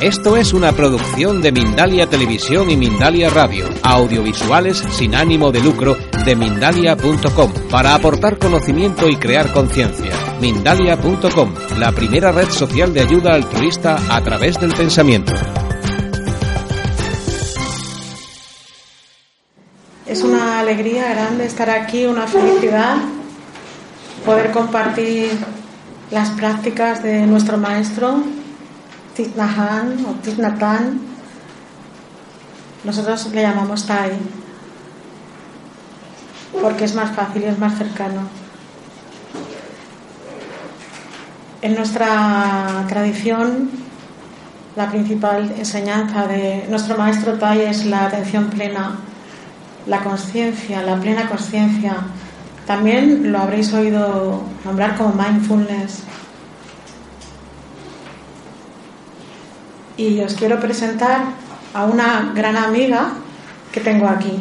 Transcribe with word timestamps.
Esto 0.00 0.36
es 0.36 0.52
una 0.52 0.72
producción 0.72 1.40
de 1.40 1.52
Mindalia 1.52 2.06
Televisión 2.06 2.70
y 2.70 2.76
Mindalia 2.76 3.30
Radio, 3.30 3.66
audiovisuales 3.82 4.84
sin 4.90 5.14
ánimo 5.14 5.50
de 5.50 5.60
lucro 5.60 5.96
de 6.24 6.36
mindalia.com, 6.36 7.52
para 7.70 7.94
aportar 7.94 8.38
conocimiento 8.38 9.08
y 9.08 9.16
crear 9.16 9.52
conciencia. 9.52 10.12
Mindalia.com, 10.38 11.54
la 11.78 11.92
primera 11.92 12.30
red 12.30 12.50
social 12.50 12.92
de 12.92 13.00
ayuda 13.00 13.32
altruista 13.32 13.98
a 14.10 14.20
través 14.22 14.60
del 14.60 14.74
pensamiento. 14.74 15.32
Es 20.06 20.22
una 20.22 20.60
alegría 20.60 21.08
grande 21.08 21.46
estar 21.46 21.70
aquí, 21.70 22.04
una 22.04 22.26
felicidad 22.26 22.96
poder 24.26 24.50
compartir 24.50 25.30
las 26.10 26.30
prácticas 26.30 27.02
de 27.02 27.26
nuestro 27.26 27.56
maestro 27.56 28.22
Titnahan 29.16 30.04
o 30.04 30.12
Titnatan, 30.22 31.00
nosotros 32.84 33.32
le 33.32 33.42
llamamos 33.42 33.86
Tai, 33.86 34.12
porque 36.60 36.84
es 36.84 36.94
más 36.94 37.16
fácil 37.16 37.42
y 37.42 37.46
es 37.46 37.58
más 37.58 37.78
cercano. 37.78 38.28
En 41.62 41.74
nuestra 41.74 42.84
tradición, 42.88 43.70
la 44.76 44.90
principal 44.90 45.50
enseñanza 45.56 46.26
de 46.26 46.66
nuestro 46.68 46.98
maestro 46.98 47.38
Tai 47.38 47.58
es 47.62 47.86
la 47.86 48.04
atención 48.04 48.50
plena, 48.50 48.96
la 49.86 50.00
conciencia, 50.00 50.82
la 50.82 50.96
plena 50.96 51.26
conciencia. 51.26 51.96
También 52.66 53.32
lo 53.32 53.38
habréis 53.38 53.72
oído 53.72 54.42
nombrar 54.64 54.96
como 54.98 55.14
mindfulness 55.14 56.02
y 59.96 60.20
os 60.20 60.34
quiero 60.34 60.60
presentar 60.60 61.20
a 61.74 61.84
una 61.84 62.32
gran 62.34 62.56
amiga 62.56 63.12
que 63.72 63.80
tengo 63.80 64.08
aquí. 64.08 64.38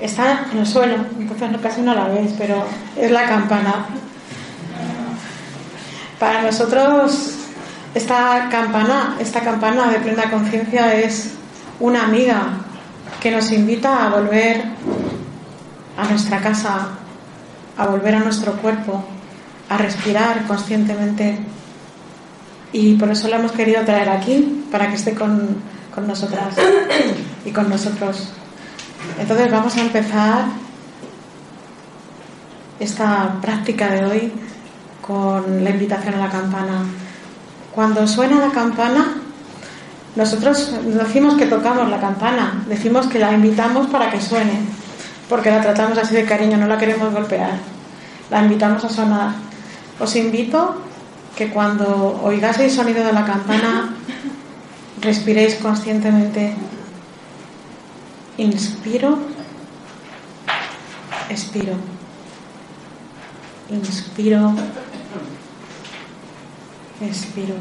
Está 0.00 0.46
en 0.52 0.58
el 0.58 0.66
suelo, 0.66 0.96
entonces 1.18 1.48
casi 1.62 1.80
no 1.80 1.94
la 1.94 2.08
veis, 2.08 2.32
pero 2.36 2.64
es 2.96 3.10
la 3.10 3.26
campana. 3.26 3.86
Para 6.18 6.42
nosotros 6.42 7.34
esta 7.94 8.48
campana, 8.50 9.16
esta 9.20 9.40
campana 9.40 9.90
de 9.90 10.00
plena 10.00 10.30
conciencia 10.30 10.94
es 10.94 11.34
una 11.80 12.04
amiga 12.04 12.48
que 13.20 13.30
nos 13.30 13.50
invita 13.52 14.06
a 14.06 14.10
volver 14.10 14.64
a 15.96 16.08
nuestra 16.08 16.40
casa, 16.40 16.88
a 17.76 17.86
volver 17.86 18.16
a 18.16 18.20
nuestro 18.20 18.52
cuerpo, 18.54 19.04
a 19.68 19.76
respirar 19.76 20.46
conscientemente 20.46 21.38
y 22.74 22.94
por 22.94 23.08
eso 23.08 23.28
la 23.28 23.36
hemos 23.36 23.52
querido 23.52 23.84
traer 23.84 24.08
aquí, 24.08 24.66
para 24.72 24.88
que 24.88 24.96
esté 24.96 25.14
con, 25.14 25.58
con 25.94 26.08
nosotras 26.08 26.56
y 27.44 27.52
con 27.52 27.70
nosotros. 27.70 28.30
Entonces 29.16 29.48
vamos 29.48 29.76
a 29.76 29.80
empezar 29.80 30.46
esta 32.80 33.36
práctica 33.40 33.88
de 33.90 34.04
hoy 34.04 34.32
con 35.00 35.62
la 35.62 35.70
invitación 35.70 36.14
a 36.14 36.18
la 36.18 36.28
campana. 36.28 36.84
Cuando 37.72 38.08
suena 38.08 38.40
la 38.40 38.50
campana, 38.50 39.18
nosotros 40.16 40.74
decimos 40.84 41.34
que 41.34 41.46
tocamos 41.46 41.88
la 41.88 42.00
campana, 42.00 42.64
decimos 42.68 43.06
que 43.06 43.20
la 43.20 43.34
invitamos 43.34 43.86
para 43.86 44.10
que 44.10 44.20
suene, 44.20 44.58
porque 45.28 45.52
la 45.52 45.62
tratamos 45.62 45.96
así 45.96 46.12
de 46.16 46.24
cariño, 46.24 46.56
no 46.56 46.66
la 46.66 46.76
queremos 46.76 47.12
golpear, 47.12 47.52
la 48.32 48.42
invitamos 48.42 48.84
a 48.84 48.88
sonar. 48.88 49.30
Os 50.00 50.16
invito 50.16 50.74
que 51.36 51.50
cuando 51.50 52.20
oigáis 52.22 52.58
el 52.58 52.70
sonido 52.70 53.04
de 53.04 53.12
la 53.12 53.24
campana, 53.24 53.94
respiréis 55.00 55.56
conscientemente. 55.56 56.54
Inspiro, 58.38 59.18
expiro. 61.28 61.74
Inspiro, 63.70 64.54
expiro. 67.00 67.54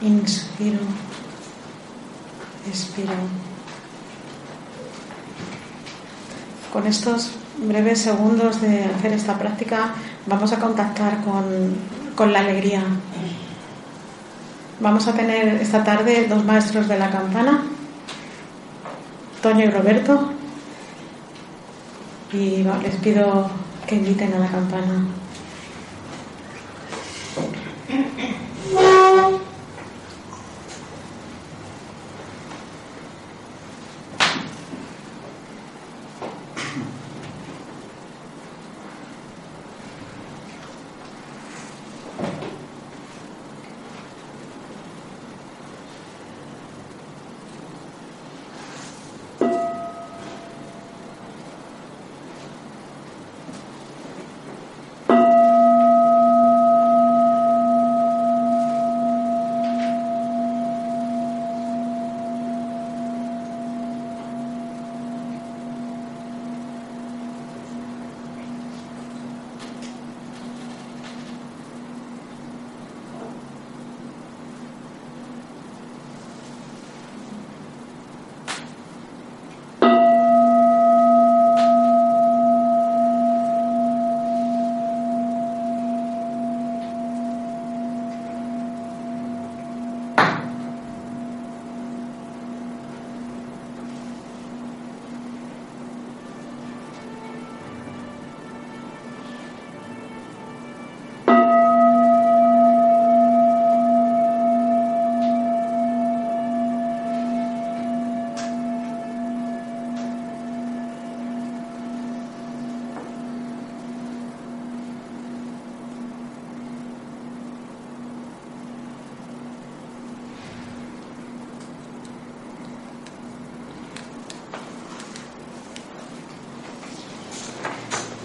Inspiro, 0.00 0.78
expiro. 2.68 3.12
Con 6.72 6.86
estos 6.86 7.32
breves 7.58 8.00
segundos 8.00 8.60
de 8.60 8.84
hacer 8.84 9.12
esta 9.12 9.38
práctica 9.38 9.94
vamos 10.26 10.52
a 10.52 10.58
contactar 10.58 11.18
con, 11.24 12.32
la 12.32 12.40
alegría. 12.40 12.82
Vamos 14.80 15.08
a 15.08 15.12
tener 15.12 15.60
esta 15.60 15.82
tarde 15.82 16.26
dos 16.28 16.44
maestros 16.44 16.88
de 16.88 16.98
la 16.98 17.10
campana, 17.10 17.62
Toño 19.40 19.64
y 19.64 19.70
Roberto, 19.70 20.32
y 22.32 22.64
les 22.82 22.96
pido 22.96 23.50
que 23.86 23.96
inviten 23.96 24.32
a 24.34 24.38
la 24.38 24.48
campana. 24.48 25.04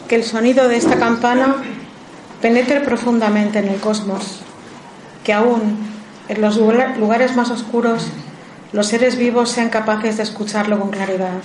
Que 0.08 0.16
el 0.16 0.24
sonido 0.24 0.68
de 0.68 0.78
esta 0.78 0.98
campana 0.98 1.58
penetre 2.42 2.82
profundamente 2.82 3.60
en 3.60 3.68
el 3.68 3.80
cosmos, 3.80 4.40
que 5.24 5.34
aún 5.34 5.78
en 6.28 6.42
los 6.42 6.58
lugares 6.58 7.36
más 7.36 7.52
oscuros 7.52 8.08
los 8.72 8.88
seres 8.88 9.18
vivos 9.18 9.50
sean 9.50 9.70
capaces 9.70 10.18
de 10.18 10.24
escucharlo 10.24 10.80
con 10.80 10.92
claridad, 10.92 11.42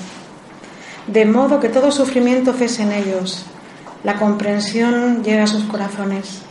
de 1.07 1.25
modo 1.25 1.61
que 1.61 1.69
todo 1.69 1.91
sufrimiento 1.91 2.53
cese 2.53 2.83
en 2.83 2.93
ellos, 2.93 3.45
la 4.05 4.17
comprensión 4.17 5.23
llegue 5.23 5.41
a 5.41 5.47
sus 5.47 5.65
corazones 5.65 6.43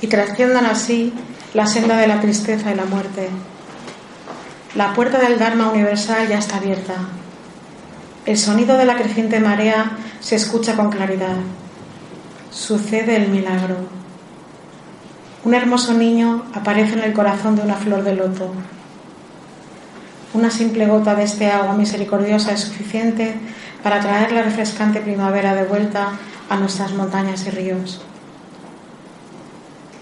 y 0.00 0.06
trasciendan 0.06 0.66
así 0.66 1.12
la 1.54 1.66
senda 1.66 1.96
de 1.96 2.06
la 2.06 2.20
tristeza 2.20 2.72
y 2.72 2.74
la 2.74 2.84
muerte. 2.84 3.28
La 4.74 4.94
puerta 4.94 5.18
del 5.18 5.38
Dharma 5.38 5.70
universal 5.70 6.28
ya 6.28 6.38
está 6.38 6.56
abierta. 6.56 6.94
El 8.24 8.38
sonido 8.38 8.76
de 8.78 8.84
la 8.84 8.96
creciente 8.96 9.40
marea 9.40 9.96
se 10.20 10.36
escucha 10.36 10.76
con 10.76 10.90
claridad. 10.90 11.36
Sucede 12.50 13.16
el 13.16 13.28
milagro. 13.28 13.76
Un 15.44 15.54
hermoso 15.54 15.94
niño 15.94 16.44
aparece 16.54 16.92
en 16.92 17.04
el 17.04 17.12
corazón 17.12 17.56
de 17.56 17.62
una 17.62 17.74
flor 17.74 18.04
de 18.04 18.14
loto. 18.14 18.52
Una 20.34 20.50
simple 20.50 20.86
gota 20.86 21.14
de 21.14 21.24
este 21.24 21.50
agua 21.50 21.74
misericordiosa 21.74 22.52
es 22.52 22.60
suficiente 22.60 23.34
para 23.82 24.00
traer 24.00 24.32
la 24.32 24.42
refrescante 24.42 25.00
primavera 25.00 25.54
de 25.54 25.64
vuelta 25.64 26.10
a 26.48 26.56
nuestras 26.56 26.92
montañas 26.92 27.46
y 27.46 27.50
ríos. 27.50 28.02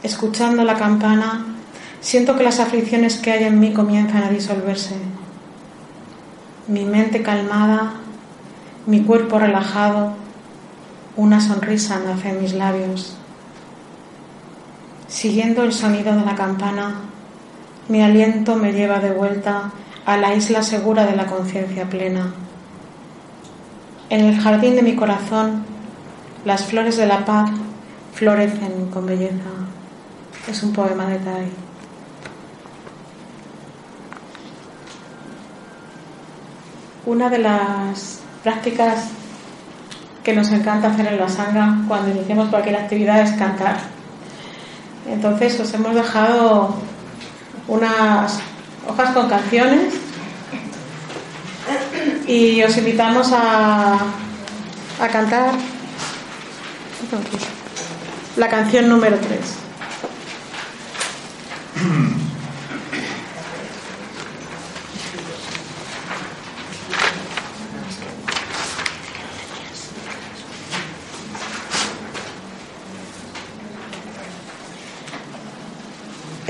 Escuchando 0.02 0.64
la 0.64 0.76
campana, 0.76 1.46
siento 2.00 2.36
que 2.36 2.44
las 2.44 2.60
aflicciones 2.60 3.16
que 3.18 3.32
hay 3.32 3.44
en 3.44 3.60
mí 3.60 3.72
comienzan 3.72 4.24
a 4.24 4.30
disolverse. 4.30 4.96
Mi 6.66 6.84
mente 6.84 7.22
calmada, 7.22 7.94
mi 8.88 9.02
cuerpo 9.02 9.38
relajado, 9.38 10.14
una 11.14 11.42
sonrisa 11.42 11.98
nace 11.98 12.30
en 12.30 12.40
mis 12.40 12.54
labios. 12.54 13.14
Siguiendo 15.08 15.62
el 15.62 15.74
sonido 15.74 16.16
de 16.16 16.24
la 16.24 16.34
campana, 16.34 16.94
mi 17.88 18.00
aliento 18.00 18.56
me 18.56 18.72
lleva 18.72 18.98
de 19.00 19.10
vuelta 19.10 19.72
a 20.06 20.16
la 20.16 20.34
isla 20.34 20.62
segura 20.62 21.04
de 21.04 21.16
la 21.16 21.26
conciencia 21.26 21.84
plena. 21.90 22.32
En 24.08 24.24
el 24.24 24.40
jardín 24.40 24.74
de 24.74 24.82
mi 24.82 24.96
corazón, 24.96 25.64
las 26.46 26.64
flores 26.64 26.96
de 26.96 27.04
la 27.04 27.26
paz 27.26 27.50
florecen 28.14 28.86
con 28.86 29.04
belleza. 29.04 29.50
Es 30.48 30.62
un 30.62 30.72
poema 30.72 31.04
de 31.04 31.18
Tai. 31.18 31.46
Una 37.04 37.28
de 37.28 37.38
las 37.38 38.22
prácticas 38.42 39.08
que 40.22 40.34
nos 40.34 40.50
encanta 40.50 40.88
hacer 40.88 41.06
en 41.06 41.18
la 41.18 41.28
sanga 41.28 41.78
cuando 41.88 42.10
iniciamos 42.10 42.48
cualquier 42.48 42.76
actividad 42.76 43.20
es 43.20 43.32
cantar. 43.32 43.78
Entonces 45.08 45.58
os 45.58 45.72
hemos 45.72 45.94
dejado 45.94 46.74
unas 47.66 48.38
hojas 48.86 49.14
con 49.14 49.28
canciones 49.28 49.94
y 52.26 52.62
os 52.62 52.76
invitamos 52.76 53.32
a, 53.32 53.94
a 55.00 55.08
cantar 55.08 55.54
la 58.36 58.48
canción 58.48 58.88
número 58.88 59.16
3. 59.16 59.40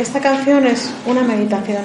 Esta 0.08 0.20
canción 0.20 0.66
es 0.66 0.90
una 1.04 1.20
meditación. 1.20 1.84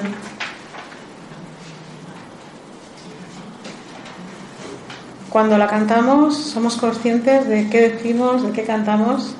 Cuando 5.29 5.57
la 5.57 5.67
cantamos 5.67 6.37
somos 6.37 6.77
conscientes 6.77 7.49
de 7.49 7.67
qué 7.69 7.89
decimos, 7.89 8.41
de 8.43 8.53
qué 8.53 8.63
cantamos 8.63 9.35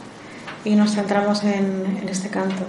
y 0.65 0.75
nos 0.75 0.95
centramos 0.95 1.45
en, 1.45 2.06
este 2.09 2.27
canto. 2.27 2.65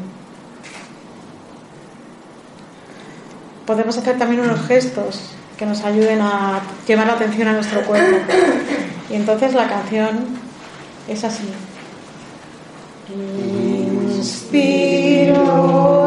Podemos 3.66 3.98
hacer 3.98 4.16
también 4.16 4.42
unos 4.42 4.64
gestos 4.68 5.32
que 5.58 5.66
nos 5.66 5.82
ayuden 5.82 6.20
a 6.20 6.60
llevar 6.86 7.08
la 7.08 7.14
atención 7.14 7.48
a 7.48 7.54
nuestro 7.54 7.82
cuerpo. 7.82 8.18
Y 9.10 9.14
entonces 9.14 9.52
la 9.52 9.66
canción 9.66 10.26
es 11.08 11.24
así. 11.24 11.48
Inspiro, 14.16 16.03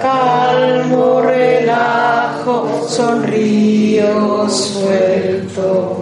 calmo, 0.00 1.20
relajo, 1.20 2.86
sonrío, 2.88 4.48
suelto. 4.48 5.99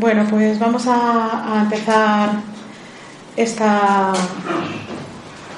Bueno, 0.00 0.24
pues 0.30 0.58
vamos 0.58 0.86
a, 0.86 1.60
empezar 1.60 2.30
esta, 3.36 4.14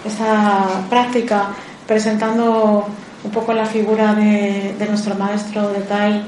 esta 0.04 0.66
práctica 0.90 1.50
presentando 1.86 2.88
un 3.22 3.30
poco 3.30 3.52
la 3.52 3.66
figura 3.66 4.14
de, 4.14 4.74
nuestro 4.88 5.14
maestro 5.14 5.68
de 5.68 5.78
Tai, 5.82 6.24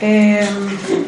eh, 0.00 0.48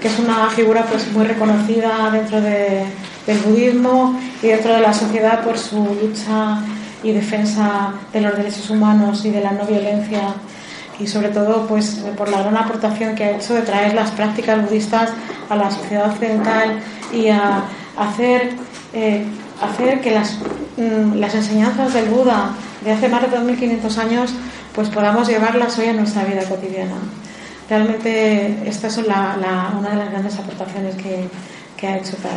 que 0.00 0.08
es 0.08 0.18
una 0.18 0.50
figura 0.50 0.84
pues 0.86 1.12
muy 1.12 1.24
reconocida 1.24 2.10
dentro 2.10 2.40
de- 2.40 2.82
del 3.28 3.38
budismo 3.38 4.18
y 4.42 4.48
dentro 4.48 4.74
de 4.74 4.80
la 4.80 4.92
sociedad 4.92 5.44
por 5.44 5.56
su 5.56 5.76
lucha 6.02 6.58
y 7.04 7.12
defensa 7.12 7.92
de 8.12 8.22
los 8.22 8.36
derechos 8.36 8.68
humanos 8.70 9.24
y 9.24 9.30
de 9.30 9.40
la 9.40 9.52
no 9.52 9.66
violencia 9.66 10.34
y 11.00 11.06
sobre 11.06 11.28
todo 11.30 11.66
pues 11.66 12.04
por 12.16 12.28
la 12.28 12.40
gran 12.42 12.56
aportación 12.56 13.14
que 13.14 13.24
ha 13.24 13.36
hecho 13.36 13.54
de 13.54 13.62
traer 13.62 13.94
las 13.94 14.10
prácticas 14.10 14.62
budistas 14.68 15.10
a 15.48 15.56
la 15.56 15.70
sociedad 15.70 16.10
occidental 16.10 16.78
y 17.12 17.28
a 17.28 17.62
hacer 17.96 18.50
eh, 18.92 19.24
hacer 19.62 20.00
que 20.00 20.10
las, 20.12 20.38
mm, 20.76 21.14
las 21.16 21.34
enseñanzas 21.34 21.92
del 21.94 22.08
Buda 22.08 22.50
de 22.84 22.92
hace 22.92 23.08
más 23.08 23.22
de 23.22 23.28
2500 23.28 23.98
años 23.98 24.32
pues 24.74 24.88
podamos 24.88 25.28
llevarlas 25.28 25.78
hoy 25.78 25.86
a 25.86 25.92
nuestra 25.92 26.24
vida 26.24 26.42
cotidiana. 26.48 26.94
Realmente 27.68 28.68
esta 28.68 28.88
es 28.88 28.96
la- 29.06 29.36
la- 29.40 29.72
una 29.78 29.90
de 29.90 29.96
las 29.96 30.10
grandes 30.10 30.38
aportaciones 30.38 30.94
que, 30.96 31.28
que 31.76 31.86
ha 31.86 31.96
hecho 31.98 32.16
Tai. 32.16 32.30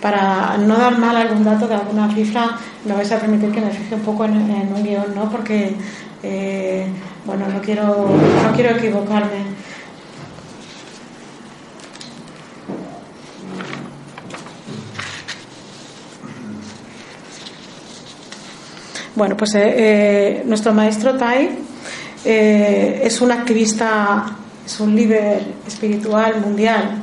Para 0.00 0.56
no 0.58 0.76
dar 0.76 0.96
mal 0.98 1.16
algún 1.16 1.44
dato 1.44 1.66
de 1.66 1.74
alguna 1.74 2.08
cifra, 2.14 2.56
me 2.84 2.94
vais 2.94 3.10
a 3.12 3.18
permitir 3.18 3.50
que 3.50 3.60
me 3.60 3.70
fije 3.70 3.94
un 3.96 4.00
poco 4.02 4.24
en, 4.24 4.34
en 4.34 4.72
un 4.72 4.82
guion, 4.84 5.14
¿no? 5.14 5.28
Porque, 5.28 5.74
eh, 6.22 6.86
bueno, 7.24 7.46
no 7.48 7.60
quiero, 7.60 8.08
no 8.42 8.52
quiero 8.54 8.76
equivocarme. 8.76 9.68
Bueno, 19.14 19.36
pues 19.36 19.54
eh, 19.54 19.74
eh, 19.76 20.42
nuestro 20.44 20.72
maestro 20.72 21.16
Tai 21.16 21.50
es 22.24 23.20
un 23.20 23.32
activista, 23.32 24.36
es 24.66 24.80
un 24.80 24.94
líder 24.94 25.42
espiritual 25.66 26.40
mundial. 26.40 27.02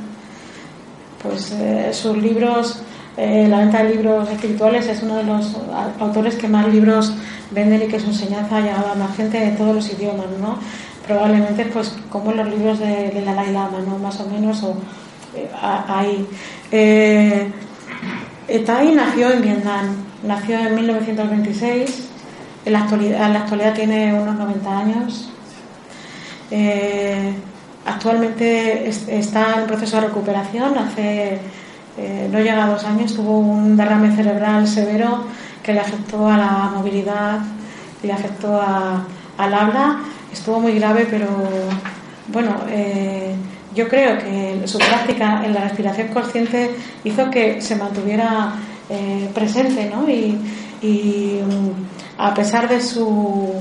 Pues 1.22 1.54
sus 1.96 2.16
libros, 2.16 2.82
eh, 3.16 3.46
la 3.48 3.58
venta 3.58 3.82
de 3.82 3.94
libros 3.94 4.30
espirituales 4.30 4.86
es 4.88 5.02
uno 5.02 5.16
de 5.16 5.24
los 5.24 5.56
autores 5.98 6.36
que 6.36 6.48
más 6.48 6.68
libros 6.68 7.14
venden 7.50 7.82
y 7.82 7.86
que 7.86 8.00
su 8.00 8.08
enseñanza 8.08 8.56
ha 8.56 8.92
a 8.92 8.94
más 8.94 9.16
gente 9.16 9.38
de 9.38 9.52
todos 9.52 9.74
los 9.74 9.92
idiomas, 9.92 10.26
¿no? 10.40 10.58
probablemente 11.06 11.64
pues 11.66 11.94
como 12.10 12.32
los 12.32 12.48
libros 12.48 12.78
de, 12.80 13.10
de 13.10 13.22
la 13.22 13.34
Dalai 13.34 13.52
Lama, 13.52 13.78
¿no? 13.86 13.98
Más 13.98 14.18
o 14.20 14.28
menos, 14.28 14.62
o 14.62 14.76
eh, 15.34 15.48
ahí. 15.62 16.26
Eh, 16.72 17.50
nació 18.94 19.30
en 19.32 19.42
Vietnam, 19.42 19.96
nació 20.24 20.58
en 20.58 20.74
1926, 20.74 22.08
en 22.64 22.72
la 22.72 22.80
actualidad, 22.80 23.26
en 23.26 23.32
la 23.32 23.38
actualidad 23.40 23.74
tiene 23.74 24.14
unos 24.14 24.36
90 24.36 24.78
años. 24.78 25.30
Eh, 26.50 27.34
actualmente 27.84 28.88
está 28.88 29.60
en 29.60 29.66
proceso 29.66 30.00
de 30.00 30.08
recuperación, 30.08 30.76
hace 30.76 31.38
eh, 31.98 32.28
no 32.30 32.38
llega 32.38 32.64
a 32.64 32.68
dos 32.68 32.84
años, 32.84 33.14
tuvo 33.14 33.38
un 33.38 33.76
derrame 33.76 34.14
cerebral 34.14 34.66
severo 34.68 35.24
que 35.62 35.72
le 35.72 35.80
afectó 35.80 36.28
a 36.28 36.36
la 36.36 36.70
movilidad, 36.74 37.40
le 38.02 38.12
afectó 38.12 38.60
al 38.60 39.54
habla, 39.54 40.00
estuvo 40.32 40.60
muy 40.60 40.78
grave, 40.78 41.06
pero 41.10 41.26
bueno, 42.28 42.56
eh, 42.68 43.34
yo 43.74 43.88
creo 43.88 44.18
que 44.18 44.62
su 44.66 44.78
práctica 44.78 45.42
en 45.44 45.54
la 45.54 45.60
respiración 45.60 46.08
consciente 46.08 46.70
hizo 47.04 47.30
que 47.30 47.60
se 47.60 47.76
mantuviera 47.76 48.52
eh, 48.88 49.30
presente, 49.34 49.90
¿no? 49.92 50.08
Y, 50.08 50.38
y 50.82 51.40
mm, 51.42 52.20
a 52.20 52.34
pesar 52.34 52.68
de 52.68 52.80
su 52.80 53.54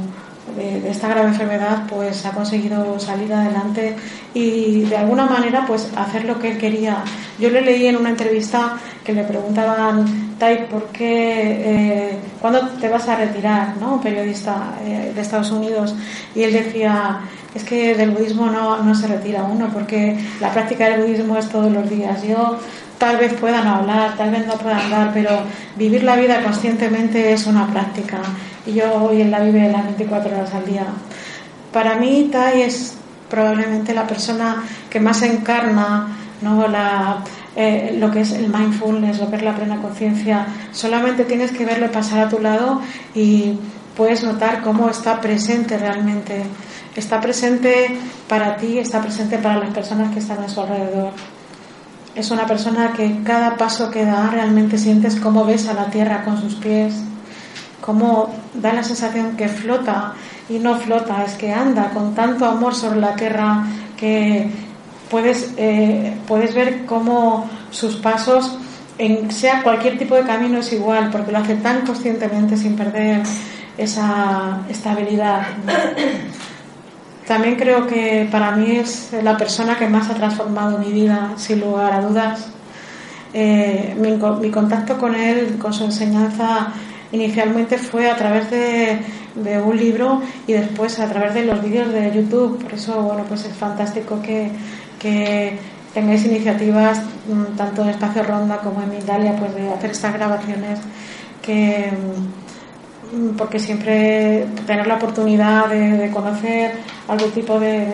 de, 0.55 0.89
esta 0.89 1.07
grave 1.07 1.27
enfermedad 1.29 1.83
pues 1.89 2.25
ha 2.25 2.31
conseguido 2.31 2.99
salir 2.99 3.33
adelante 3.33 3.95
y 4.33 4.81
de 4.81 4.97
alguna 4.97 5.25
manera 5.25 5.65
pues 5.65 5.91
hacer 5.95 6.25
lo 6.25 6.39
que 6.39 6.51
él 6.51 6.57
quería. 6.57 7.03
Yo 7.39 7.49
le 7.49 7.61
leí 7.61 7.87
en 7.87 7.97
una 7.97 8.09
entrevista 8.09 8.77
que 9.03 9.13
le 9.13 9.23
preguntaban, 9.23 10.25
Tai, 10.37 10.67
¿por 10.67 10.87
qué, 10.87 11.07
eh, 11.07 12.17
cuándo 12.41 12.67
te 12.79 12.89
vas 12.89 13.07
a 13.07 13.15
retirar? 13.15 13.77
¿no? 13.77 13.93
Un 13.93 14.01
periodista 14.01 14.75
eh, 14.83 15.11
de 15.15 15.21
Estados 15.21 15.51
Unidos. 15.51 15.95
Y 16.35 16.43
él 16.43 16.51
decía, 16.51 17.21
es 17.53 17.63
que 17.63 17.95
del 17.95 18.11
budismo 18.11 18.47
no, 18.47 18.83
no 18.83 18.93
se 18.93 19.07
retira 19.07 19.43
uno, 19.43 19.69
porque 19.71 20.17
la 20.41 20.51
práctica 20.51 20.89
del 20.89 21.03
budismo 21.03 21.37
es 21.37 21.47
todos 21.47 21.71
los 21.71 21.89
días. 21.89 22.21
Yo 22.23 22.59
tal 22.97 23.17
vez 23.17 23.33
puedan 23.33 23.67
hablar, 23.67 24.15
tal 24.17 24.31
vez 24.31 24.45
no 24.47 24.53
puedan 24.53 24.79
hablar, 24.79 25.11
pero 25.13 25.31
vivir 25.75 26.03
la 26.03 26.15
vida 26.15 26.41
conscientemente 26.41 27.33
es 27.33 27.45
una 27.47 27.67
práctica. 27.67 28.19
Y 28.65 28.73
yo 28.73 28.93
hoy 28.95 29.21
en 29.21 29.31
la 29.31 29.39
vive 29.39 29.69
las 29.71 29.85
24 29.85 30.35
horas 30.35 30.53
al 30.53 30.65
día. 30.65 30.85
Para 31.71 31.95
mí, 31.95 32.29
Tai 32.31 32.61
es 32.61 32.97
probablemente 33.29 33.93
la 33.93 34.07
persona 34.07 34.63
que 34.89 34.99
más 34.99 35.21
encarna 35.21 36.07
¿no? 36.41 36.67
la, 36.67 37.17
eh, 37.55 37.95
lo 37.99 38.11
que 38.11 38.21
es 38.21 38.31
el 38.31 38.49
mindfulness, 38.49 39.19
lo 39.19 39.29
que 39.29 39.37
es 39.37 39.43
la 39.43 39.55
plena 39.55 39.81
conciencia. 39.81 40.47
Solamente 40.71 41.25
tienes 41.25 41.51
que 41.51 41.65
verlo 41.65 41.91
pasar 41.91 42.27
a 42.27 42.29
tu 42.29 42.39
lado 42.39 42.81
y 43.13 43.59
puedes 43.95 44.23
notar 44.23 44.61
cómo 44.61 44.89
está 44.89 45.19
presente 45.19 45.77
realmente. 45.77 46.43
Está 46.95 47.19
presente 47.19 47.97
para 48.29 48.55
ti, 48.55 48.79
está 48.79 49.01
presente 49.01 49.37
para 49.37 49.57
las 49.57 49.71
personas 49.71 50.13
que 50.13 50.19
están 50.19 50.39
a 50.39 50.47
su 50.47 50.61
alrededor 50.61 51.11
es 52.15 52.31
una 52.31 52.45
persona 52.45 52.93
que 52.93 53.21
cada 53.23 53.57
paso 53.57 53.91
que 53.91 54.05
da 54.05 54.29
realmente 54.29 54.77
sientes 54.77 55.17
cómo 55.17 55.45
ves 55.45 55.67
a 55.67 55.73
la 55.73 55.85
tierra 55.87 56.23
con 56.23 56.39
sus 56.39 56.55
pies, 56.55 56.93
cómo 57.81 58.33
da 58.53 58.73
la 58.73 58.83
sensación 58.83 59.35
que 59.35 59.49
flota 59.49 60.13
y 60.49 60.59
no 60.59 60.77
flota, 60.77 61.23
es 61.25 61.33
que 61.33 61.51
anda 61.51 61.91
con 61.91 62.15
tanto 62.15 62.45
amor 62.45 62.73
sobre 62.73 62.99
la 63.01 63.15
tierra 63.15 63.65
que 63.97 64.49
puedes, 65.09 65.53
eh, 65.57 66.15
puedes 66.27 66.55
ver 66.55 66.85
cómo 66.85 67.49
sus 67.69 67.97
pasos, 67.97 68.57
en 68.97 69.29
sea 69.29 69.61
cualquier 69.61 69.97
tipo 69.97 70.15
de 70.15 70.23
camino, 70.23 70.59
es 70.59 70.71
igual, 70.71 71.09
porque 71.11 71.33
lo 71.33 71.39
hace 71.39 71.55
tan 71.55 71.85
conscientemente 71.85 72.55
sin 72.55 72.77
perder 72.77 73.23
esa 73.77 74.59
estabilidad. 74.69 75.47
También 77.27 77.55
creo 77.55 77.87
que 77.87 78.27
para 78.31 78.51
mí 78.51 78.75
es 78.77 79.09
la 79.23 79.35
persona 79.35 79.77
que 79.77 79.87
más 79.87 80.09
ha 80.09 80.13
transformado 80.13 80.77
mi 80.77 80.91
vida, 80.91 81.33
sin 81.37 81.59
lugar 81.59 81.93
a 81.93 82.01
dudas. 82.01 82.47
Eh, 83.33 83.95
mi, 83.97 84.51
contacto 84.51 84.97
con 84.97 85.15
él, 85.15 85.57
con 85.57 85.73
su 85.73 85.85
enseñanza, 85.85 86.67
inicialmente 87.11 87.77
fue 87.77 88.09
a 88.09 88.15
través 88.15 88.49
de, 88.51 88.99
un 89.59 89.75
libro 89.75 90.21
y 90.47 90.53
después 90.53 90.99
a 90.99 91.09
través 91.09 91.33
de 91.33 91.45
los 91.45 91.61
vídeos 91.63 91.91
de 91.91 92.11
YouTube. 92.13 92.61
Por 92.61 92.73
eso, 92.73 93.01
bueno, 93.01 93.23
pues 93.27 93.45
es 93.45 93.53
fantástico 93.53 94.21
que, 94.21 94.51
tengáis 95.93 96.25
iniciativas, 96.25 96.99
mm, 97.27 97.55
tanto 97.55 97.83
en 97.83 97.89
Espacio 97.89 98.23
Ronda 98.23 98.57
como 98.57 98.81
en 98.81 98.93
Italia, 98.93 99.35
pues 99.39 99.55
de 99.55 99.69
hacer 99.69 99.91
estas 99.91 100.13
grabaciones 100.13 100.79
que 101.41 101.91
Mm, 101.91 102.44
porque 103.37 103.59
siempre 103.59 104.45
tener 104.65 104.87
la 104.87 104.95
oportunidad 104.95 105.67
de, 105.67 106.09
conocer 106.11 106.73
algún 107.07 107.31
tipo 107.31 107.59
de, 107.59 107.85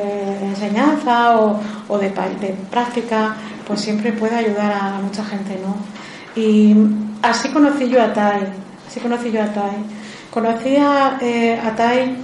enseñanza 0.44 1.40
o, 1.40 1.98
de, 1.98 2.10
práctica, 2.70 3.36
pues 3.68 3.82
siempre 3.82 4.12
puede 4.14 4.36
ayudar 4.36 4.72
a 4.72 5.00
mucha 5.02 5.24
gente, 5.24 5.60
¿no? 5.62 5.76
Y 6.36 6.76
así 7.22 7.50
conocí 7.50 7.90
yo 7.90 8.02
a 8.02 8.14
Tai, 8.14 8.42
así 8.88 9.00
conocí 9.00 9.32
yo 9.32 9.42
a 9.42 9.48
Tai. 9.48 10.02
Conocí 10.32 10.78
a, 10.78 11.18
eh, 11.22 11.60
Tai 11.76 12.16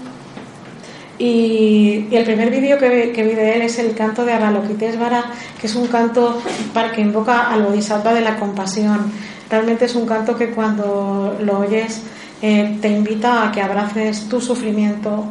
y, 1.19 2.07
el 2.11 2.23
primer 2.23 2.51
vídeo 2.51 2.77
que, 2.77 3.11
vi 3.11 3.33
de 3.33 3.55
él 3.55 3.61
es 3.63 3.79
el 3.79 3.93
canto 3.95 4.23
de 4.23 4.33
Avalokitesvara, 4.33 5.25
que 5.59 5.67
es 5.67 5.75
un 5.75 5.87
canto 5.87 6.41
para 6.73 6.91
que 6.91 7.01
invoca 7.01 7.51
al 7.51 7.63
Bodhisattva 7.63 8.13
de 8.13 8.21
la 8.21 8.37
compasión. 8.37 9.11
Realmente 9.49 9.85
es 9.85 9.95
un 9.95 10.05
canto 10.05 10.37
que 10.37 10.51
cuando 10.51 11.37
lo 11.41 11.59
oyes 11.59 12.03
eh, 12.41 12.77
te 12.81 12.89
invita 12.89 13.47
a 13.47 13.51
que 13.51 13.61
abraces 13.61 14.29
tu 14.29 14.39
sufrimiento, 14.39 15.25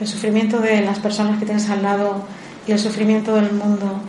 el 0.00 0.06
sufrimiento 0.06 0.60
de 0.60 0.82
las 0.82 1.00
personas 1.00 1.38
que 1.38 1.46
tienes 1.46 1.68
al 1.68 1.82
lado 1.82 2.24
y 2.66 2.72
el 2.72 2.78
sufrimiento 2.78 3.34
del 3.34 3.52
mundo. 3.52 4.00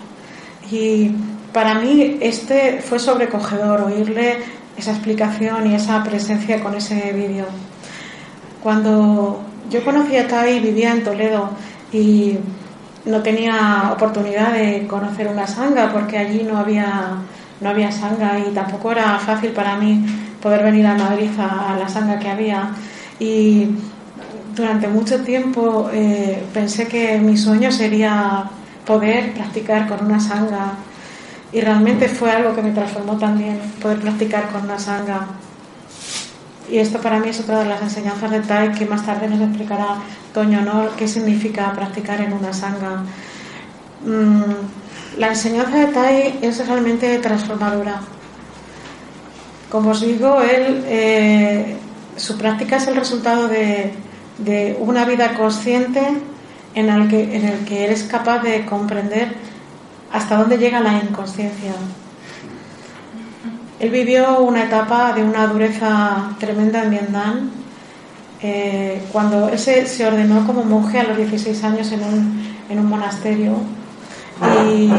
Y 0.71 1.11
para 1.51 1.75
mí 1.75 2.17
este 2.21 2.81
fue 2.81 2.99
sobrecogedor 2.99 3.81
oírle 3.81 4.37
esa 4.77 4.91
explicación 4.91 5.71
y 5.71 5.75
esa 5.75 6.03
presencia 6.03 6.61
con 6.61 6.75
ese 6.75 7.11
vídeo. 7.13 7.45
Cuando 8.61 9.41
yo 9.71 9.83
conocí 9.83 10.17
a 10.17 10.27
Tai, 10.27 10.59
vivía 10.59 10.91
en 10.91 11.03
Toledo 11.03 11.49
y 11.91 12.37
no 13.05 13.23
tenía 13.23 13.89
oportunidad 13.91 14.53
de 14.53 14.85
conocer 14.87 15.27
una 15.27 15.47
sanga 15.47 15.91
porque 15.91 16.17
allí 16.17 16.43
no 16.43 16.57
había, 16.57 17.15
no 17.59 17.69
había 17.69 17.91
sanga 17.91 18.37
y 18.39 18.51
tampoco 18.53 18.91
era 18.91 19.17
fácil 19.17 19.51
para 19.51 19.75
mí 19.77 20.05
poder 20.41 20.63
venir 20.63 20.85
a 20.87 20.95
Madrid 20.95 21.29
a, 21.37 21.77
la 21.77 21.87
sanga 21.87 22.19
que 22.19 22.29
había. 22.29 22.71
Y 23.19 23.67
durante 24.55 24.87
mucho 24.87 25.21
tiempo 25.21 25.89
eh, 25.93 26.43
pensé 26.53 26.87
que 26.87 27.17
mi 27.19 27.37
sueño 27.37 27.71
sería 27.71 28.49
poder 28.85 29.33
practicar 29.33 29.87
con 29.87 30.05
una 30.05 30.19
sanga. 30.19 30.73
Y 31.51 31.61
realmente 31.61 32.07
fue 32.07 32.31
algo 32.31 32.55
que 32.55 32.61
me 32.61 32.71
transformó 32.71 33.17
también, 33.17 33.59
poder 33.81 33.99
practicar 33.99 34.49
con 34.49 34.63
una 34.63 34.77
sanga. 34.77 35.27
Y 36.69 36.77
esto 36.77 36.99
para 36.99 37.19
mí 37.19 37.29
es 37.29 37.39
otra 37.39 37.59
de 37.59 37.65
las 37.65 37.81
enseñanzas 37.81 38.29
de 38.29 38.41
Tai 38.41 38.71
que 38.73 38.85
más 38.85 39.03
tarde 39.03 39.27
nos 39.27 39.41
explicará 39.41 39.95
Toño, 40.33 40.61
¿no? 40.61 40.95
¿Qué 40.95 41.07
significa 41.07 41.73
practicar 41.73 42.21
en 42.21 42.33
una 42.33 42.53
sanga? 42.53 43.03
Mm, 44.05 45.17
la 45.17 45.29
enseñanza 45.29 45.77
de 45.79 45.87
Tai 45.87 46.39
es 46.43 46.67
realmente 46.67 47.17
transformadora 47.17 48.01
como 49.69 49.91
os 49.91 50.01
digo, 50.01 50.41
él, 50.41 50.83
eh, 50.87 51.77
su 52.15 52.37
práctica 52.37 52.77
es 52.77 52.87
el 52.87 52.95
resultado 52.95 53.47
de, 53.47 53.93
una 54.79 55.05
vida 55.05 55.33
consciente 55.35 56.01
en 56.73 56.89
el, 56.89 57.09
que, 57.09 57.35
en 57.35 57.45
el 57.45 57.71
eres 57.71 58.03
capaz 58.03 58.39
de 58.39 58.65
comprender 58.65 59.35
hasta 60.11 60.37
dónde 60.37 60.57
llega 60.57 60.79
la 60.79 60.97
inconsciencia. 60.97 61.73
Él 63.79 63.89
vivió 63.91 64.39
una 64.39 64.63
etapa 64.63 65.13
de 65.13 65.23
una 65.23 65.47
dureza 65.47 66.35
tremenda 66.39 66.83
en 66.83 66.89
Vietnam. 66.89 67.49
Eh, 68.41 69.03
cuando 69.11 69.49
él 69.49 69.59
se, 69.59 70.07
ordenó 70.07 70.47
como 70.47 70.63
monje 70.63 70.99
a 70.99 71.03
los 71.03 71.17
16 71.17 71.63
años 71.65 71.91
en 71.91 72.03
un, 72.03 72.57
en 72.69 72.79
un 72.79 72.85
monasterio 72.87 73.57
y 74.65 74.89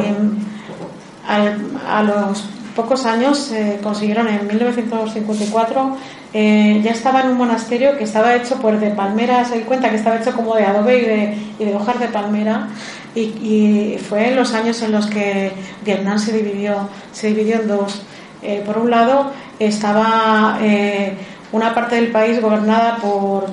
a 1.26 2.02
los 2.02 2.59
pocos 2.74 3.06
años 3.06 3.50
consiguieron 3.82 4.28
en 4.28 4.46
1954 4.46 5.96
eh, 6.32 6.80
ya 6.84 6.92
estaba 6.92 7.22
en 7.22 7.30
un 7.30 7.38
monasterio 7.38 7.98
que 7.98 8.04
estaba 8.04 8.36
hecho 8.36 8.56
por 8.60 8.78
de 8.78 8.90
palmeras, 8.90 9.48
se 9.48 9.62
cuenta 9.62 9.90
que 9.90 9.96
estaba 9.96 10.16
hecho 10.16 10.32
como 10.32 10.54
de 10.54 10.64
adobe 10.64 11.36
y 11.58 11.64
de, 11.64 11.74
hojas 11.74 11.98
de 11.98 12.06
palmera 12.06 12.68
y, 13.16 13.96
fue 14.08 14.28
en 14.28 14.36
los 14.36 14.54
años 14.54 14.80
en 14.82 14.92
los 14.92 15.06
que 15.06 15.50
Vietnam 15.84 16.18
se 16.20 16.32
dividió, 16.32 16.88
se 17.12 17.28
dividió 17.28 17.56
en 17.56 17.68
dos. 17.68 18.02
Eh, 18.42 18.62
por 18.64 18.78
un 18.78 18.90
lado 18.90 19.32
estaba 19.58 20.58
eh, 20.62 21.14
una 21.50 21.74
parte 21.74 21.96
del 21.96 22.12
país 22.12 22.40
gobernada 22.40 22.98
por, 22.98 23.50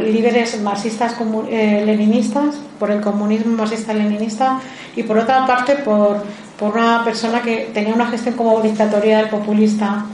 líderes 0.00 0.60
marxistas 0.62 1.14
leninistas, 1.48 2.56
por 2.80 2.90
el 2.90 3.00
comunismo 3.00 3.56
marxista 3.56 3.94
leninista 3.94 4.58
y 4.96 5.04
por 5.04 5.16
otra 5.16 5.46
parte 5.46 5.76
por 5.76 6.24
por 6.58 6.76
una 6.76 7.04
persona 7.04 7.42
que 7.42 7.70
tenía 7.72 7.94
una 7.94 8.06
gestión 8.06 8.34
como 8.34 8.60
dictatorial, 8.60 9.28
populista. 9.28 10.04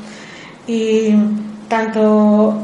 Y 0.66 1.14
tanto 1.68 2.58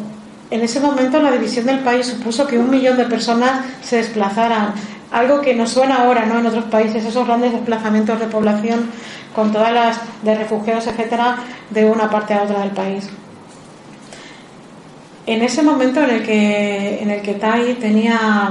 en 0.50 0.60
ese 0.62 0.80
momento 0.80 1.20
la 1.20 1.30
división 1.30 1.66
del 1.66 1.80
país 1.80 2.06
supuso 2.06 2.46
que 2.46 2.58
un 2.58 2.70
millón 2.70 2.96
de 2.96 3.04
personas 3.04 3.64
se 3.82 3.96
desplazaran, 3.96 4.72
algo 5.10 5.40
que 5.40 5.54
nos 5.54 5.70
suena 5.70 6.02
ahora 6.02 6.26
¿no? 6.26 6.38
en 6.38 6.46
otros 6.46 6.64
países, 6.64 7.04
esos 7.04 7.26
grandes 7.26 7.52
desplazamientos 7.52 8.18
de 8.20 8.26
población 8.26 8.90
con 9.34 9.52
todas 9.52 9.72
las 9.72 10.00
de 10.22 10.34
refugiados, 10.34 10.86
etcétera, 10.86 11.36
de 11.70 11.84
una 11.84 12.10
parte 12.10 12.34
a 12.34 12.42
otra 12.42 12.60
del 12.60 12.70
país. 12.70 13.08
En 15.26 15.42
ese 15.42 15.62
momento 15.62 16.02
en 16.02 16.10
el 16.10 16.22
que, 16.24 17.02
en 17.02 17.10
el 17.10 17.20
que 17.20 17.34
Tai 17.34 17.74
tenía 17.74 18.50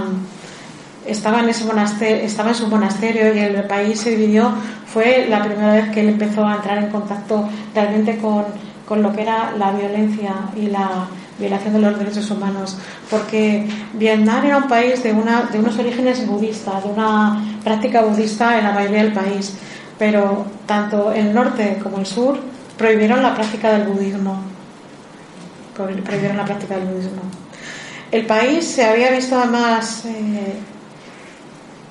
estaba 1.07 1.39
en 1.39 1.49
ese 1.49 1.65
monasterio, 1.65 2.23
estaba 2.23 2.49
en 2.49 2.55
su 2.55 2.67
monasterio 2.67 3.33
y 3.33 3.39
el 3.39 3.63
país 3.63 3.99
se 3.99 4.11
dividió, 4.11 4.51
fue 4.85 5.27
la 5.29 5.43
primera 5.43 5.73
vez 5.73 5.89
que 5.89 6.01
él 6.01 6.09
empezó 6.09 6.45
a 6.45 6.55
entrar 6.55 6.77
en 6.77 6.89
contacto 6.89 7.47
realmente 7.73 8.17
con, 8.17 8.45
con 8.87 9.01
lo 9.01 9.13
que 9.13 9.21
era 9.21 9.53
la 9.57 9.71
violencia 9.71 10.33
y 10.55 10.67
la 10.67 11.07
violación 11.39 11.73
de 11.73 11.79
los 11.79 11.99
derechos 11.99 12.29
humanos, 12.31 12.77
porque 13.09 13.67
Vietnam 13.93 14.45
era 14.45 14.57
un 14.57 14.67
país 14.67 15.03
de, 15.03 15.13
una, 15.13 15.43
de 15.43 15.59
unos 15.59 15.77
orígenes 15.77 16.25
budistas, 16.25 16.83
de 16.83 16.89
una 16.89 17.43
práctica 17.63 18.01
budista 18.01 18.57
en 18.57 18.63
la 18.63 18.71
mayoría 18.71 19.03
del 19.03 19.13
país, 19.13 19.55
pero 19.99 20.45
tanto 20.65 21.11
el 21.11 21.33
norte 21.33 21.79
como 21.81 21.99
el 21.99 22.05
sur 22.05 22.39
prohibieron 22.77 23.21
la 23.21 23.33
práctica 23.33 23.71
del 23.71 23.87
budismo. 23.87 24.39
Prohibieron 25.75 26.37
la 26.37 26.45
práctica 26.45 26.75
del 26.75 26.87
budismo. 26.87 27.21
El 28.11 28.25
país 28.25 28.65
se 28.65 28.85
había 28.85 29.11
visto 29.11 29.37
además, 29.37 30.05
eh, 30.05 30.53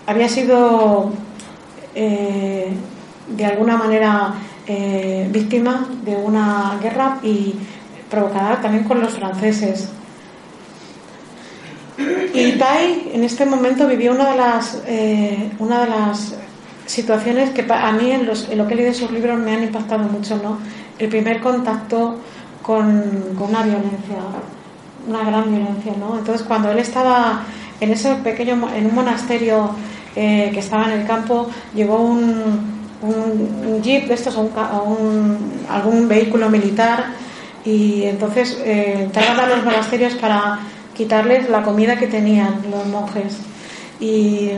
había 0.07 0.29
sido 0.29 1.13
eh, 1.95 2.73
de 3.29 3.45
alguna 3.45 3.77
manera 3.77 4.35
eh, 4.67 5.29
víctima 5.31 5.89
de 6.05 6.17
una 6.17 6.79
guerra 6.81 7.19
y 7.23 7.55
provocada 8.11 8.61
también 8.61 8.85
con 8.85 9.01
los 9.01 9.15
franceses. 9.15 9.89
Y 12.35 12.53
Tai 12.53 13.11
en 13.15 13.25
este 13.25 13.47
momento 13.47 13.89
vivió 13.89 14.13
una 14.13 14.31
de 14.31 14.37
las, 14.37 14.83
eh, 14.87 15.51
una 15.59 15.81
de 15.81 15.91
las 15.91 16.35
situaciones 16.85 17.51
que 17.51 17.65
a 17.73 17.93
mí 17.93 18.11
en, 18.13 18.27
los, 18.27 18.49
lo 18.55 18.67
que 18.67 18.75
he 18.75 18.77
leído 18.77 18.93
en 18.93 18.99
sus 18.99 19.11
libros 19.11 19.39
me 19.39 19.55
han 19.55 19.65
impactado 19.65 20.05
mucho, 20.05 20.37
¿no? 20.37 20.59
El 20.99 21.09
primer 21.09 21.41
contacto 21.41 22.19
con, 22.63 23.35
con 23.37 23.49
una 23.49 23.63
violencia, 23.63 24.19
una 25.09 25.25
gran 25.25 25.51
violencia, 25.51 25.95
¿no? 25.99 26.19
Entonces 26.19 26.47
cuando 26.47 26.71
él 26.71 26.79
estaba 26.79 27.43
en 27.81 27.91
ese 27.91 28.15
pequeño, 28.17 28.69
en 28.75 28.87
un 28.87 28.95
monasterio 28.95 29.71
eh, 30.16 30.50
que 30.52 30.61
estaba 30.61 30.87
en 30.87 31.00
el 31.00 31.06
campo, 31.06 31.50
llevó 31.75 32.00
un, 32.00 32.76
un, 33.02 33.82
jeep 33.82 34.08
de 34.08 34.14
estos, 34.14 34.35
un, 34.37 35.38
algún 35.68 36.08
vehículo 36.08 36.49
militar 36.49 37.12
y 37.64 38.04
entonces 38.04 38.58
eh, 38.64 39.08
a 39.14 39.46
los 39.46 39.64
monasterios 39.64 40.14
para 40.14 40.61
quitarles 40.94 41.50
la 41.50 41.62
comida 41.62 41.96
que 41.96 42.06
tenían 42.06 42.62
los 42.70 42.87
monjes 42.87 43.38
y, 44.00 44.52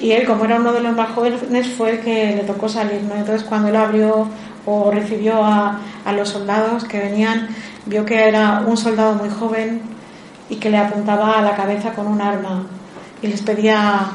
y, 0.00 0.12
él 0.12 0.26
como 0.26 0.44
era 0.44 0.56
uno 0.56 0.72
de 0.72 0.80
los 0.80 0.94
más 0.96 1.10
jóvenes 1.10 1.68
fue 1.76 1.90
el 1.90 2.00
que 2.00 2.36
le 2.36 2.44
tocó 2.44 2.68
salir 2.68 3.02
¿no? 3.02 3.14
entonces 3.14 3.46
cuando 3.46 3.68
él 3.68 3.76
abrió 3.76 4.28
o 4.66 4.90
recibió 4.90 5.44
a, 5.44 5.80
a 6.04 6.12
los 6.12 6.30
soldados 6.30 6.84
que 6.84 6.98
venían 6.98 7.48
vio 7.86 8.04
que 8.06 8.28
era 8.28 8.62
un 8.66 8.76
soldado 8.76 9.14
muy 9.14 9.28
joven 9.28 9.82
y 10.48 10.56
que 10.56 10.70
le 10.70 10.78
apuntaba 10.78 11.38
a 11.38 11.42
la 11.42 11.56
cabeza 11.56 11.92
con 11.92 12.06
un 12.06 12.20
arma 12.20 12.66
y 13.20 13.26
les 13.26 13.42
pedía 13.42 14.10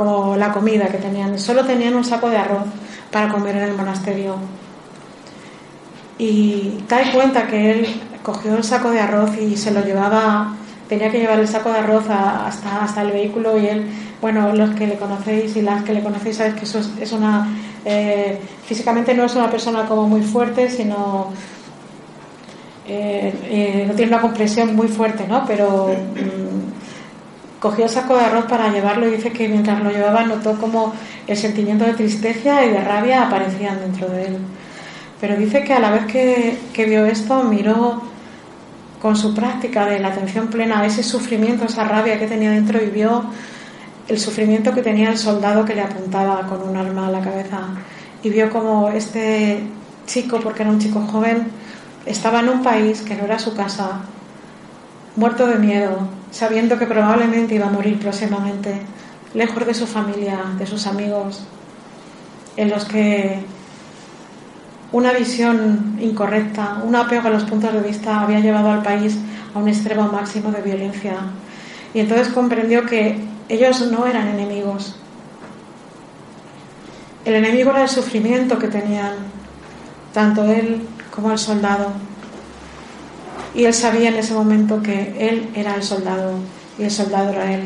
como 0.00 0.34
la 0.34 0.50
comida 0.50 0.88
que 0.88 0.96
tenían. 0.96 1.38
Solo 1.38 1.62
tenían 1.66 1.94
un 1.94 2.04
saco 2.04 2.30
de 2.30 2.38
arroz 2.38 2.64
para 3.10 3.28
comer 3.28 3.56
en 3.56 3.64
el 3.64 3.74
monasterio. 3.74 4.36
Y 6.16 6.78
da 6.88 7.12
cuenta 7.12 7.46
que 7.46 7.70
él 7.70 7.86
cogió 8.22 8.56
el 8.56 8.64
saco 8.64 8.90
de 8.92 8.98
arroz 8.98 9.36
y 9.36 9.58
se 9.58 9.70
lo 9.72 9.84
llevaba, 9.84 10.54
tenía 10.88 11.10
que 11.10 11.18
llevar 11.18 11.38
el 11.38 11.46
saco 11.46 11.70
de 11.70 11.80
arroz 11.80 12.08
hasta, 12.08 12.82
hasta 12.82 13.02
el 13.02 13.12
vehículo 13.12 13.58
y 13.58 13.66
él, 13.66 13.90
bueno, 14.22 14.54
los 14.54 14.70
que 14.70 14.86
le 14.86 14.96
conocéis 14.96 15.54
y 15.56 15.60
las 15.60 15.84
que 15.84 15.92
le 15.92 16.02
conocéis 16.02 16.36
sabéis 16.38 16.54
que 16.54 16.64
eso 16.64 16.80
es, 16.98 17.12
una, 17.12 17.48
eh, 17.84 18.40
físicamente 18.64 19.12
no 19.12 19.24
es 19.24 19.34
una 19.34 19.50
persona 19.50 19.84
como 19.84 20.08
muy 20.08 20.22
fuerte, 20.22 20.70
sino 20.70 21.30
eh, 22.88 23.34
eh, 23.44 23.84
no 23.86 23.92
tiene 23.92 24.12
una 24.12 24.22
compresión 24.22 24.74
muy 24.74 24.88
fuerte, 24.88 25.26
¿no? 25.28 25.44
Pero 25.46 25.88
mm, 25.88 26.59
cogió 27.60 27.84
el 27.84 27.90
saco 27.90 28.16
de 28.16 28.22
arroz 28.24 28.46
para 28.46 28.72
llevarlo 28.72 29.06
y 29.06 29.12
dice 29.16 29.30
que 29.30 29.46
mientras 29.46 29.82
lo 29.84 29.90
llevaba 29.90 30.24
notó 30.24 30.58
como 30.58 30.94
el 31.26 31.36
sentimiento 31.36 31.84
de 31.84 31.92
tristeza 31.92 32.64
y 32.64 32.70
de 32.70 32.80
rabia 32.80 33.26
aparecían 33.26 33.78
dentro 33.78 34.08
de 34.08 34.26
él. 34.26 34.38
Pero 35.20 35.36
dice 35.36 35.62
que 35.62 35.74
a 35.74 35.80
la 35.80 35.90
vez 35.90 36.06
que, 36.06 36.84
vio 36.86 37.04
esto, 37.04 37.44
miró 37.44 38.02
con 39.00 39.14
su 39.16 39.34
práctica 39.34 39.84
de 39.84 40.00
la 40.00 40.08
atención 40.08 40.48
plena 40.48 40.80
a 40.80 40.86
ese 40.86 41.02
sufrimiento, 41.02 41.66
esa 41.66 41.84
rabia 41.84 42.18
que 42.18 42.26
tenía 42.26 42.50
dentro 42.50 42.82
y 42.82 42.86
vio 42.86 43.24
el 44.08 44.18
sufrimiento 44.18 44.72
que 44.72 44.82
tenía 44.82 45.10
el 45.10 45.18
soldado 45.18 45.64
que 45.64 45.74
le 45.74 45.82
apuntaba 45.82 46.46
con 46.46 46.66
un 46.66 46.76
arma 46.76 47.08
a 47.08 47.10
la 47.10 47.20
cabeza. 47.20 47.60
Y 48.22 48.30
vio 48.30 48.50
como 48.50 48.88
este 48.88 49.62
chico, 50.06 50.40
porque 50.40 50.62
era 50.62 50.70
un 50.70 50.78
chico 50.78 51.00
joven, 51.00 51.48
estaba 52.06 52.40
en 52.40 52.48
un 52.48 52.62
país 52.62 53.02
que 53.02 53.14
no 53.14 53.24
era 53.24 53.38
su 53.38 53.54
casa, 53.54 54.00
muerto 55.16 55.46
de 55.46 55.56
miedo, 55.56 56.08
sabiendo 56.30 56.78
que 56.78 56.86
probablemente 56.86 57.54
iba 57.54 57.66
a 57.66 57.70
morir 57.70 57.98
próximamente, 57.98 58.80
lejos 59.34 59.66
de 59.66 59.74
su 59.74 59.86
familia, 59.86 60.38
de 60.58 60.66
sus 60.66 60.86
amigos, 60.86 61.44
en 62.56 62.70
los 62.70 62.84
que 62.84 63.44
una 64.92 65.12
visión 65.12 65.96
incorrecta, 66.00 66.82
un 66.84 66.96
apego 66.96 67.28
a 67.28 67.30
los 67.30 67.44
puntos 67.44 67.72
de 67.72 67.80
vista 67.80 68.20
había 68.20 68.40
llevado 68.40 68.70
al 68.70 68.82
país 68.82 69.16
a 69.54 69.58
un 69.58 69.68
extremo 69.68 70.08
máximo 70.08 70.50
de 70.50 70.62
violencia. 70.62 71.14
Y 71.94 72.00
entonces 72.00 72.28
comprendió 72.28 72.86
que 72.86 73.18
ellos 73.48 73.90
no 73.90 74.06
eran 74.06 74.28
enemigos. 74.28 74.96
El 77.24 77.34
enemigo 77.34 77.70
era 77.70 77.82
el 77.82 77.88
sufrimiento 77.88 78.58
que 78.58 78.68
tenían 78.68 79.14
tanto 80.12 80.44
él 80.44 80.82
como 81.14 81.30
el 81.30 81.38
soldado. 81.38 81.92
Y 83.54 83.64
él 83.64 83.74
sabía 83.74 84.08
en 84.08 84.16
ese 84.16 84.34
momento 84.34 84.82
que 84.82 85.14
él 85.18 85.48
era 85.54 85.74
el 85.74 85.82
soldado 85.82 86.34
y 86.78 86.84
el 86.84 86.90
soldado 86.90 87.30
era 87.30 87.52
él. 87.52 87.62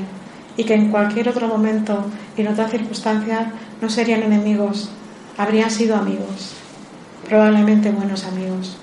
Y 0.56 0.64
que 0.64 0.74
en 0.74 0.90
cualquier 0.90 1.28
otro 1.28 1.48
momento 1.48 2.06
y 2.36 2.42
en 2.42 2.48
otras 2.48 2.70
circunstancias 2.70 3.48
no 3.80 3.88
serían 3.88 4.22
enemigos, 4.22 4.90
habrían 5.36 5.70
sido 5.70 5.96
amigos 5.96 6.54
probablemente 7.24 7.90
buenos 7.90 8.24
amigos. 8.24 8.76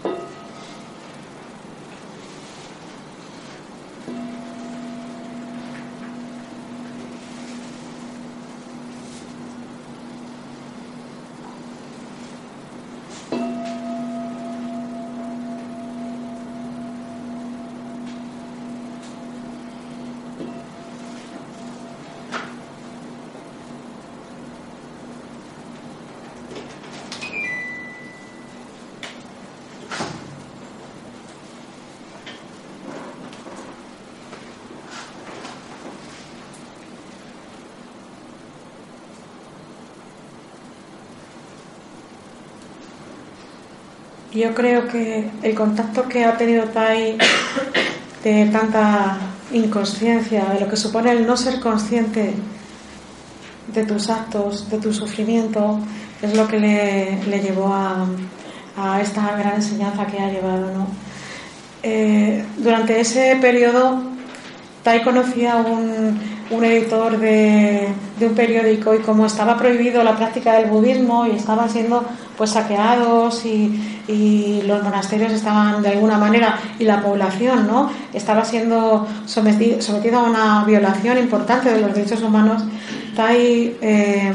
Yo 44.41 44.55
creo 44.55 44.87
que 44.87 45.29
el 45.43 45.53
contacto 45.53 46.09
que 46.09 46.25
ha 46.25 46.35
tenido 46.35 46.63
Tai 46.63 47.15
de 48.23 48.45
tanta 48.47 49.19
inconsciencia, 49.51 50.45
de 50.45 50.61
lo 50.61 50.67
que 50.67 50.75
supone 50.77 51.11
el 51.11 51.27
no 51.27 51.37
ser 51.37 51.59
consciente 51.59 52.33
de 53.67 53.85
tus 53.85 54.09
actos, 54.09 54.67
de 54.71 54.79
tu 54.79 54.91
sufrimiento, 54.93 55.79
es 56.23 56.35
lo 56.35 56.47
que 56.47 56.59
le, 56.59 57.39
llevó 57.39 57.71
a, 57.71 58.99
esta 58.99 59.37
gran 59.37 59.57
enseñanza 59.57 60.07
que 60.07 60.17
ha 60.17 60.31
llevado. 60.31 60.71
¿no? 60.73 60.87
Eh, 61.83 62.43
durante 62.57 62.99
ese 62.99 63.37
periodo, 63.39 64.01
Tai 64.81 65.03
conocía 65.03 65.57
un, 65.57 66.19
un 66.51 66.65
editor 66.65 67.17
de, 67.17 67.93
un 68.19 68.35
periódico 68.35 68.93
y 68.93 68.99
como 68.99 69.25
estaba 69.25 69.57
prohibido 69.57 70.03
la 70.03 70.15
práctica 70.15 70.53
del 70.53 70.69
budismo 70.69 71.25
y 71.25 71.31
estaban 71.31 71.69
siendo 71.69 72.05
pues 72.41 72.53
saqueados 72.53 73.45
y, 73.45 74.63
los 74.65 74.81
monasterios 74.81 75.31
estaban 75.31 75.83
de 75.83 75.89
alguna 75.89 76.17
manera 76.17 76.59
y 76.79 76.85
la 76.85 76.99
población 77.03 77.67
no 77.67 77.91
estaba 78.13 78.43
siendo 78.43 79.07
sometida 79.25 80.17
a 80.17 80.23
una 80.23 80.63
violación 80.65 81.19
importante 81.19 81.71
de 81.71 81.79
los 81.79 81.93
derechos 81.93 82.23
humanos 82.23 82.63
eh, 83.29 84.33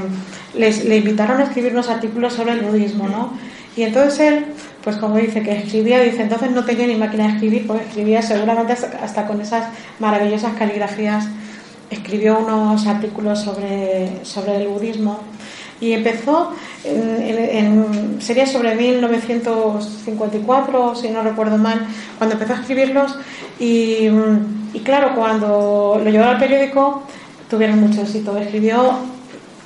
les, 0.55 0.85
le 0.85 0.97
invitaron 0.99 1.41
a 1.41 1.45
escribir 1.45 1.73
unos 1.73 1.89
artículos 1.89 2.35
sobre 2.35 2.53
el 2.53 2.61
budismo 2.61 3.09
¿no? 3.09 3.33
Y 3.77 3.83
entonces 3.83 4.21
él, 4.21 4.45
pues 4.85 4.99
como 4.99 5.17
dice 5.17 5.43
que 5.43 5.59
escribía, 5.59 6.01
dice, 6.01 6.23
entonces 6.23 6.53
no 6.53 6.65
tenía 6.65 6.87
ni 6.87 6.95
máquina 6.95 7.25
de 7.27 7.33
escribir, 7.33 7.67
pues 7.67 7.83
escribía 7.83 8.23
seguramente 8.23 8.73
hasta 8.73 9.27
con 9.27 9.41
esas 9.41 9.65
maravillosas 9.99 10.53
caligrafías. 10.57 11.27
Escribió 11.91 12.39
unos 12.39 12.87
artículos 12.87 13.41
sobre, 13.41 14.25
sobre 14.25 14.63
el 14.63 14.69
budismo 14.69 15.21
y 15.81 15.93
empezó 15.93 16.53
en, 16.85 18.19
sería 18.21 18.47
sobre 18.47 18.75
1954 18.75 20.95
si 20.95 21.09
no 21.09 21.23
recuerdo 21.23 21.57
mal 21.59 21.87
cuando 22.19 22.35
empezó 22.35 22.53
a 22.55 22.61
escribirlos. 22.61 23.17
Y, 23.59 24.09
y 24.73 24.81
claro 24.85 25.15
cuando 25.15 26.01
lo 26.03 26.11
llevó 26.11 26.25
al 26.25 26.39
periódico 26.39 27.03
tuvieron 27.51 27.81
mucho 27.81 28.01
éxito. 28.03 28.37
Escribió 28.37 28.95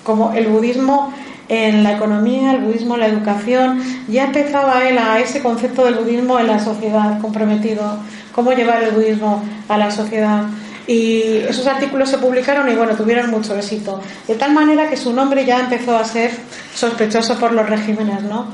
como 0.04 0.32
el 0.32 0.46
budismo 0.48 1.12
en 1.48 1.82
la 1.82 1.96
economía, 1.96 2.52
el 2.52 2.60
budismo 2.60 2.94
en 2.94 3.00
la 3.00 3.08
educación, 3.08 3.82
ya 4.08 4.26
empezaba 4.26 4.88
él 4.88 4.98
a 4.98 5.18
ese 5.18 5.42
concepto 5.42 5.84
del 5.84 5.96
budismo 5.96 6.38
en 6.38 6.46
la 6.46 6.60
sociedad 6.60 7.20
comprometido, 7.20 7.98
cómo 8.32 8.52
llevar 8.52 8.84
el 8.84 8.92
budismo 8.92 9.42
a 9.68 9.76
la 9.76 9.90
sociedad 9.90 10.44
y 10.86 11.38
esos 11.48 11.66
artículos 11.66 12.08
se 12.08 12.18
publicaron 12.18 12.68
y 12.68 12.74
bueno, 12.74 12.94
tuvieron 12.94 13.30
mucho 13.30 13.56
éxito. 13.56 14.00
De 14.26 14.34
tal 14.34 14.52
manera 14.52 14.88
que 14.88 14.96
su 14.96 15.12
nombre 15.12 15.44
ya 15.44 15.60
empezó 15.60 15.96
a 15.96 16.04
ser 16.04 16.30
sospechoso 16.74 17.38
por 17.38 17.52
los 17.52 17.68
regímenes, 17.68 18.22
¿no? 18.22 18.46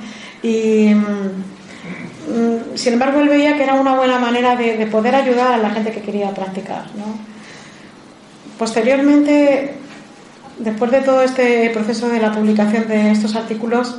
Y 0.42 0.94
mm, 0.94 2.76
sin 2.76 2.94
embargo 2.94 3.20
él 3.20 3.28
veía 3.28 3.56
que 3.56 3.62
era 3.62 3.74
una 3.74 3.94
buena 3.94 4.18
manera 4.18 4.56
de, 4.56 4.86
poder 4.86 5.14
ayudar 5.14 5.52
a 5.54 5.58
la 5.58 5.70
gente 5.70 5.92
que 5.92 6.02
quería 6.02 6.30
practicar, 6.30 6.84
¿no? 6.96 7.18
Posteriormente, 8.58 9.74
después 10.58 10.90
de 10.90 11.00
todo 11.00 11.22
este 11.22 11.70
proceso 11.70 12.08
de 12.08 12.20
la 12.20 12.32
publicación 12.32 12.88
de 12.88 13.12
estos 13.12 13.36
artículos, 13.36 13.96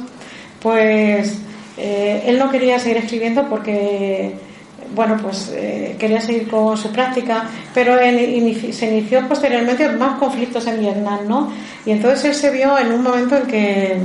pues 0.62 1.40
eh, 1.78 2.24
él 2.26 2.40
no 2.40 2.50
quería 2.50 2.80
seguir 2.80 2.98
escribiendo 2.98 3.48
porque 3.50 4.36
bueno, 4.96 5.18
pues 5.22 5.52
eh, 5.54 5.96
quería 6.00 6.22
seguir 6.22 6.48
con 6.48 6.78
su 6.78 6.92
práctica, 6.92 7.46
pero 7.74 7.98
se 7.98 8.88
inició 8.90 9.28
posteriormente 9.28 9.90
más 9.90 10.18
conflictos 10.18 10.66
en 10.68 10.80
Vietnam, 10.80 11.20
¿no? 11.28 11.52
Y 11.86 11.92
entonces 11.92 12.26
él 12.26 12.36
se 12.36 12.52
vio 12.52 12.78
en 12.78 12.92
un 12.92 13.04
momento 13.04 13.36
en 13.36 13.48
que, 13.48 13.98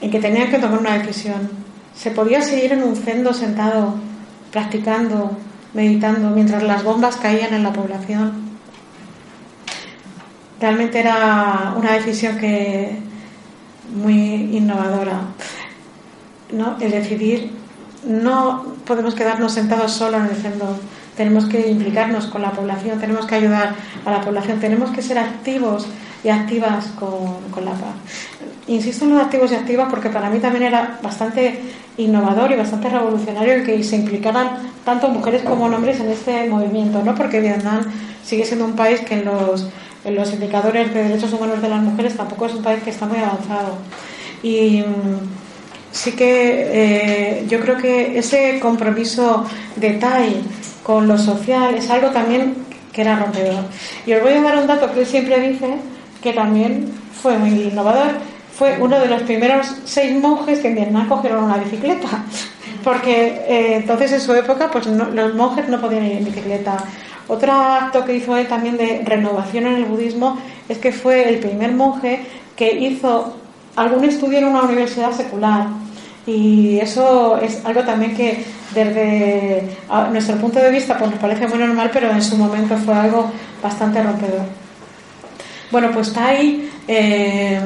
en 0.00 0.10
que 0.10 0.20
tenía 0.20 0.48
que 0.50 0.58
tomar 0.58 0.78
una 0.78 0.98
decisión. 0.98 1.50
Se 1.94 2.10
podía 2.10 2.40
seguir 2.40 2.72
en 2.72 2.82
un 2.82 2.96
cendo 2.96 3.32
sentado, 3.32 3.94
practicando, 4.52 5.36
meditando, 5.74 6.30
mientras 6.30 6.62
las 6.62 6.84
bombas 6.84 7.16
caían 7.16 7.54
en 7.54 7.62
la 7.62 7.72
población. 7.72 8.48
Realmente 10.60 10.98
era 11.00 11.74
una 11.76 11.92
decisión 11.92 12.38
que 12.38 12.98
muy 13.94 14.56
innovadora, 14.56 15.20
¿no? 16.52 16.76
El 16.80 16.90
decidir 16.90 17.50
no 18.08 18.64
podemos 18.86 19.14
quedarnos 19.14 19.52
sentados 19.52 19.92
solo 19.92 20.16
en 20.16 20.24
el 20.24 20.36
centro. 20.36 20.66
Tenemos 21.16 21.44
que 21.46 21.70
implicarnos 21.70 22.26
con 22.26 22.42
la 22.42 22.52
población, 22.52 22.98
tenemos 22.98 23.26
que 23.26 23.34
ayudar 23.34 23.74
a 24.04 24.10
la 24.10 24.20
población, 24.22 24.58
tenemos 24.58 24.90
que 24.90 25.02
ser 25.02 25.18
activos 25.18 25.86
y 26.24 26.30
activas 26.30 26.86
con, 26.98 27.64
la 27.64 27.72
paz. 27.72 27.94
Insisto 28.66 29.04
en 29.04 29.12
los 29.12 29.22
activos 29.22 29.52
y 29.52 29.56
activas 29.56 29.88
porque 29.90 30.08
para 30.08 30.30
mí 30.30 30.38
también 30.38 30.64
era 30.64 30.98
bastante 31.02 31.60
innovador 31.96 32.50
y 32.52 32.56
bastante 32.56 32.88
revolucionario 32.88 33.54
el 33.54 33.66
que 33.66 33.82
se 33.82 33.96
implicaran 33.96 34.50
tanto 34.84 35.08
mujeres 35.08 35.42
como 35.42 35.66
hombres 35.66 36.00
en 36.00 36.08
este 36.10 36.48
movimiento, 36.48 37.02
¿no? 37.02 37.14
Porque 37.14 37.40
Vietnam 37.40 37.80
sigue 38.24 38.44
siendo 38.44 38.64
un 38.64 38.74
país 38.74 39.00
que 39.00 39.14
en 39.14 39.24
los, 39.26 39.68
en 40.04 40.14
los 40.14 40.32
indicadores 40.32 40.94
de 40.94 41.02
derechos 41.02 41.32
humanos 41.32 41.60
de 41.60 41.68
las 41.68 41.82
mujeres 41.82 42.16
tampoco 42.16 42.46
es 42.46 42.54
un 42.54 42.62
país 42.62 42.82
que 42.82 42.90
está 42.90 43.06
muy 43.06 43.18
avanzado. 43.18 43.76
Y 44.42 44.84
sí 45.92 46.12
que 46.12 46.66
eh, 46.70 47.46
yo 47.48 47.60
creo 47.60 47.76
que 47.76 48.18
ese 48.18 48.58
compromiso 48.60 49.44
de 49.76 49.92
TAI 49.94 50.42
con 50.82 51.06
lo 51.06 51.18
social 51.18 51.74
es 51.74 51.90
algo 51.90 52.10
también 52.10 52.54
que 52.92 53.02
era 53.02 53.16
rompedor. 53.16 53.64
Y 54.06 54.12
os 54.12 54.22
voy 54.22 54.32
a 54.32 54.42
dar 54.42 54.58
un 54.58 54.66
dato 54.66 54.92
que 54.92 55.00
él 55.00 55.06
siempre 55.06 55.38
dice 55.40 55.76
que 56.22 56.32
también 56.32 56.92
fue 57.22 57.38
muy 57.38 57.50
innovador. 57.50 58.12
Fue 58.56 58.76
uno 58.80 58.98
de 58.98 59.06
los 59.06 59.22
primeros 59.22 59.66
seis 59.84 60.20
monjes 60.20 60.60
que 60.60 60.68
en 60.68 60.74
Vietnam 60.74 61.08
cogieron 61.08 61.44
una 61.44 61.58
bicicleta. 61.58 62.24
Porque 62.84 63.44
eh, 63.46 63.76
entonces 63.76 64.12
en 64.12 64.20
su 64.20 64.34
época 64.34 64.70
pues 64.70 64.86
los 64.86 65.34
monjes 65.34 65.68
no 65.68 65.80
podían 65.80 66.06
ir 66.06 66.18
en 66.18 66.24
bicicleta. 66.24 66.78
Otro 67.28 67.52
acto 67.52 68.04
que 68.04 68.14
hizo 68.14 68.36
él 68.36 68.46
también 68.48 68.78
de 68.78 69.02
renovación 69.04 69.66
en 69.66 69.74
el 69.74 69.84
budismo 69.84 70.38
es 70.68 70.78
que 70.78 70.92
fue 70.92 71.28
el 71.28 71.38
primer 71.38 71.72
monje 71.72 72.22
que 72.56 72.72
hizo 72.72 73.36
algún 73.78 74.04
estudio 74.04 74.38
en 74.38 74.44
una 74.46 74.62
universidad 74.62 75.12
secular 75.12 75.66
y 76.26 76.78
eso 76.78 77.38
es 77.38 77.64
algo 77.64 77.82
también 77.84 78.14
que 78.14 78.44
desde 78.74 79.62
nuestro 80.12 80.36
punto 80.36 80.58
de 80.58 80.70
vista 80.70 80.98
pues 80.98 81.10
nos 81.10 81.20
parece 81.20 81.46
muy 81.46 81.58
normal, 81.58 81.90
pero 81.92 82.10
en 82.10 82.22
su 82.22 82.36
momento 82.36 82.76
fue 82.76 82.94
algo 82.94 83.30
bastante 83.62 84.02
rompedor. 84.02 84.42
Bueno, 85.70 85.90
pues 85.92 86.12
Tai 86.12 86.68
eh, 86.86 87.60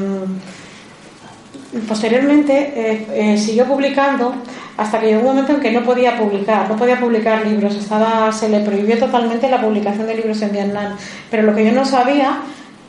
posteriormente 1.88 3.06
eh, 3.12 3.38
siguió 3.38 3.66
publicando 3.66 4.34
hasta 4.76 5.00
que 5.00 5.06
llegó 5.06 5.20
un 5.20 5.26
momento 5.26 5.52
en 5.52 5.60
que 5.60 5.70
no 5.70 5.82
podía 5.82 6.16
publicar, 6.18 6.68
no 6.68 6.76
podía 6.76 6.98
publicar 6.98 7.46
libros, 7.46 7.74
estaba, 7.74 8.32
se 8.32 8.48
le 8.48 8.60
prohibió 8.60 8.98
totalmente 8.98 9.48
la 9.48 9.60
publicación 9.60 10.06
de 10.06 10.16
libros 10.16 10.40
en 10.42 10.52
Vietnam. 10.52 10.96
Pero 11.30 11.42
lo 11.42 11.54
que 11.54 11.64
yo 11.64 11.72
no 11.72 11.84
sabía 11.84 12.38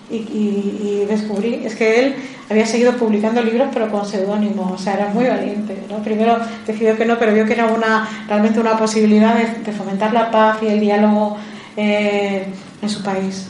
y, 0.09 1.05
descubrí 1.07 1.61
es 1.65 1.75
que 1.75 1.99
él 1.99 2.15
había 2.49 2.65
seguido 2.65 2.93
publicando 2.93 3.41
libros 3.41 3.69
pero 3.73 3.89
con 3.89 4.05
seudónimo, 4.05 4.71
o 4.73 4.77
sea, 4.77 4.93
era 4.93 5.09
muy 5.09 5.25
valiente. 5.25 5.83
¿no? 5.89 5.97
Primero 6.03 6.37
decidió 6.65 6.97
que 6.97 7.05
no, 7.05 7.17
pero 7.17 7.33
vio 7.33 7.45
que 7.45 7.53
era 7.53 7.67
una, 7.67 8.07
realmente 8.27 8.59
una 8.59 8.77
posibilidad 8.77 9.35
de, 9.35 9.71
fomentar 9.71 10.13
la 10.13 10.29
paz 10.29 10.57
y 10.61 10.67
el 10.67 10.79
diálogo 10.79 11.37
eh, 11.75 12.45
en 12.81 12.89
su 12.89 13.01
país. 13.03 13.47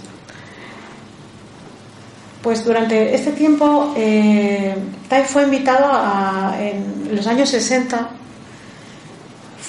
Pues 2.41 2.65
durante 2.65 3.15
este 3.15 3.31
tiempo, 3.31 3.93
eh, 3.95 4.75
Tai 5.07 5.23
fue 5.23 5.43
invitado 5.43 5.89
a, 5.91 6.55
en 6.59 7.15
los 7.15 7.25
años 7.27 7.49
60 7.49 8.09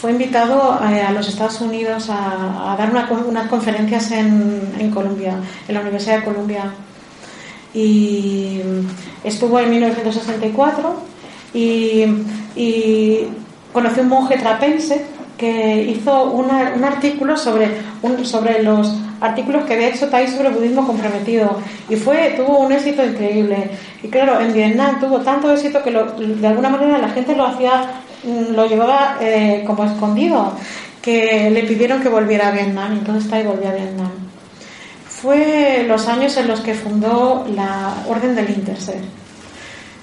fue 0.04 0.10
invitado 0.10 0.78
eh, 0.90 1.00
a, 1.00 1.12
los 1.12 1.26
Estados 1.28 1.62
Unidos 1.62 2.10
a, 2.10 2.76
dar 2.76 2.90
unas 2.90 3.48
conferencias 3.48 4.10
en, 4.10 4.74
en, 4.78 4.90
Columbia, 4.90 5.36
en 5.66 5.74
la 5.74 5.80
Universidad 5.80 6.18
de 6.18 6.24
Columbia. 6.24 6.64
Y 7.74 8.60
estuvo 9.24 9.58
en 9.58 9.70
1964 9.70 10.94
y, 11.52 12.04
y 12.54 13.26
conoció 13.72 14.02
un 14.02 14.08
monje 14.08 14.38
trapense 14.38 15.04
que 15.36 15.82
hizo 15.82 16.30
un 16.30 16.50
artículo 16.50 17.36
sobre, 17.36 17.68
sobre 18.22 18.62
los 18.62 18.96
artículos 19.20 19.64
que 19.64 19.74
había 19.74 19.88
hecho 19.88 20.08
Tai 20.08 20.28
sobre 20.28 20.50
budismo 20.50 20.86
comprometido 20.86 21.58
y 21.88 21.96
fue 21.96 22.34
tuvo 22.36 22.58
un 22.58 22.72
éxito 22.72 23.04
increíble 23.04 23.70
y 24.02 24.08
claro 24.08 24.38
en 24.40 24.52
Vietnam 24.52 25.00
tuvo 25.00 25.20
tanto 25.20 25.52
éxito 25.52 25.82
que 25.82 25.90
de 25.90 26.46
alguna 26.46 26.68
manera 26.68 26.98
la 26.98 27.08
gente 27.08 27.34
lo 27.34 27.46
hacía 27.46 28.02
Mm, 28.24 28.54
lo 28.54 28.66
llevaba 28.66 29.18
eh, 29.20 29.64
como 29.66 29.84
escondido, 29.84 30.54
que 31.02 31.50
le 31.50 31.64
pidieron 31.64 32.00
que 32.00 32.08
volviera 32.08 32.48
a 32.48 32.52
Vietnam, 32.52 32.92
entonces 32.92 33.28
Tai 33.30 33.44
volvió 33.44 33.68
a 33.68 33.72
Vietnam. 33.72 34.10
Fue 35.24 35.86
los 35.88 36.06
años 36.06 36.36
en 36.36 36.48
los 36.48 36.60
que 36.60 36.74
fundó 36.74 37.46
la 37.48 37.94
Orden 38.06 38.36
del 38.36 38.50
Interser, 38.50 39.00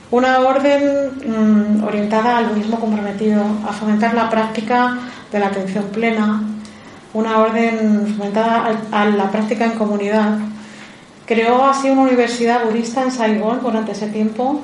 una 0.10 0.40
orden 0.40 1.12
mm, 1.24 1.84
orientada 1.84 2.40
al 2.40 2.48
budismo 2.48 2.80
comprometido, 2.80 3.44
a 3.70 3.72
fomentar 3.72 4.16
la 4.16 4.32
práctica 4.32 4.98
de 5.32 5.40
la 5.40 5.46
atención 5.46 5.86
plena, 5.94 6.42
una 7.14 7.38
orden 7.38 8.16
fomentada 8.18 8.82
a 8.92 9.06
la 9.06 9.30
práctica 9.30 9.66
en 9.66 9.74
comunidad. 9.74 10.40
Creó 11.28 11.66
así 11.66 11.92
una 11.92 12.02
universidad 12.02 12.66
budista 12.66 13.04
en 13.04 13.12
Saigón 13.12 13.60
durante 13.62 13.92
ese 13.92 14.08
tiempo 14.08 14.60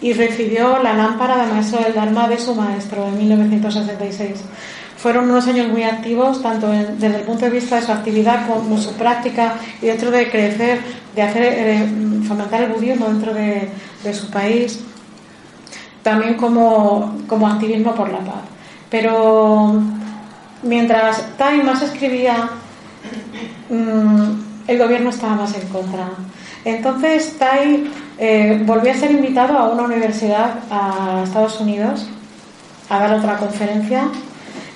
y 0.00 0.14
recibió 0.14 0.82
la 0.82 0.94
lámpara 0.94 1.46
de 1.46 1.52
maestro 1.52 1.80
del 1.80 1.94
Dharma 1.94 2.26
de 2.26 2.40
su 2.40 2.56
maestro 2.56 3.06
en 3.06 3.18
1966. 3.18 4.42
Fueron 5.02 5.28
unos 5.28 5.48
años 5.48 5.66
muy 5.66 5.82
activos, 5.82 6.40
tanto 6.40 6.68
desde 6.68 7.16
el 7.16 7.22
punto 7.22 7.44
de 7.44 7.50
vista 7.50 7.74
de 7.74 7.82
su 7.82 7.90
actividad 7.90 8.46
como 8.46 8.78
su 8.78 8.92
práctica 8.92 9.54
y 9.82 9.86
dentro 9.86 10.12
de 10.12 10.30
crecer, 10.30 10.78
de 11.16 11.22
hacer 11.22 11.42
eh, 11.44 11.88
fomentar 12.28 12.62
el 12.62 12.72
budismo 12.72 13.06
dentro 13.06 13.34
de, 13.34 13.68
su 14.14 14.30
país, 14.30 14.78
también 16.04 16.34
como, 16.34 17.18
como 17.26 17.48
activismo 17.48 17.96
por 17.96 18.12
la 18.12 18.20
paz. 18.20 18.42
Pero 18.90 19.82
mientras 20.62 21.36
Tai 21.36 21.60
más 21.64 21.82
escribía, 21.82 22.50
mm, 23.70 24.68
el 24.68 24.78
gobierno 24.78 25.10
estaba 25.10 25.34
más 25.34 25.52
en 25.56 25.66
contra. 25.66 26.10
Entonces 26.64 27.36
Tai 27.38 27.90
eh, 28.18 28.62
volví 28.64 28.90
a 28.90 28.94
ser 28.94 29.10
invitado 29.10 29.58
a 29.58 29.68
una 29.70 29.82
universidad 29.82 30.60
a 30.70 31.22
Estados 31.24 31.58
Unidos 31.58 32.06
a 32.88 33.00
dar 33.00 33.14
otra 33.14 33.36
conferencia 33.38 34.04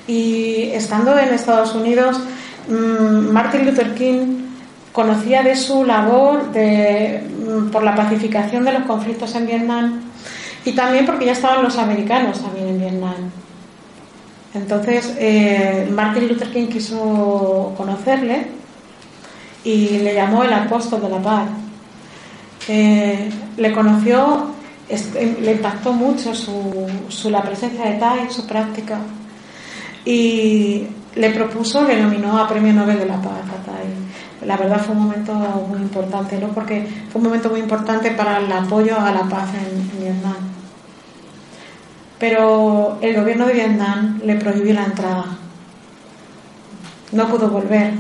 y 0.07 0.71
estando 0.73 1.19
en 1.19 1.35
Estados 1.35 1.75
Unidos, 1.75 2.21
mm, 2.69 3.33
Martin 3.33 3.67
Luther 3.67 3.95
King 3.95 4.47
conocía 4.93 5.43
de 5.43 5.57
su 5.57 5.85
labor 5.85 6.51
mm, 6.51 7.71
por 7.71 7.83
la 7.83 7.95
pacificación 7.95 8.65
de 8.65 8.73
los 8.73 8.85
conflictos 8.85 9.35
en 9.35 9.47
Vietnam 9.47 10.01
Y 10.65 10.73
también 10.73 11.07
porque 11.07 11.27
ya 11.27 11.33
estaban 11.33 11.63
los 11.63 11.79
americanos 11.79 12.43
también 12.43 12.69
en 12.69 12.81
Vietnam. 12.81 13.31
Entonces, 14.53 15.15
eh, 15.19 15.87
Martin 15.93 16.29
Luther 16.29 16.51
King 16.51 16.67
quiso 16.67 17.73
conocerle 17.77 18.49
y 19.63 19.99
le 19.99 20.15
llamó 20.15 20.43
el 20.45 20.53
apóstol 20.53 21.03
de 21.03 21.09
la 21.09 21.19
paz. 21.19 21.49
Eh, 22.69 23.29
le 23.57 23.73
conoció, 23.73 24.47
le 25.41 25.53
impactó 25.53 25.93
mucho 25.93 26.35
su, 26.35 27.31
la 27.31 27.43
presencia 27.43 27.85
de 27.85 27.99
Tai, 27.99 28.31
su 28.31 28.47
práctica, 28.47 28.99
y 30.07 30.87
le 31.17 31.31
propuso, 31.31 31.85
le 31.85 32.01
nominó 32.01 32.39
a 32.39 32.49
Premio 32.49 32.73
Nobel 32.73 33.01
de 33.01 33.07
la 33.07 33.21
Paz 33.21 33.43
Tai. 33.67 34.47
La 34.47 34.57
verdad 34.57 34.81
fue 34.81 34.95
un 34.95 35.03
momento 35.03 35.35
muy 35.35 35.81
importante, 35.81 36.39
¿no? 36.39 36.49
porque 36.49 36.87
fue 37.11 37.21
un 37.21 37.27
momento 37.27 37.51
muy 37.51 37.61
importante 37.61 38.13
para 38.13 38.39
el 38.39 38.51
apoyo 38.53 38.99
a 38.99 39.11
la 39.11 39.23
paz 39.23 39.49
en 39.55 40.01
Vietnam. 40.01 40.37
Pero 42.19 42.99
el 43.03 43.17
gobierno 43.17 43.47
de 43.47 43.55
Vietnam 43.55 44.21
le 44.23 44.37
prohibió 44.37 44.75
la 44.75 44.85
entrada. 44.85 45.25
No 47.13 47.27
pudo 47.29 47.49
volver 47.49 47.95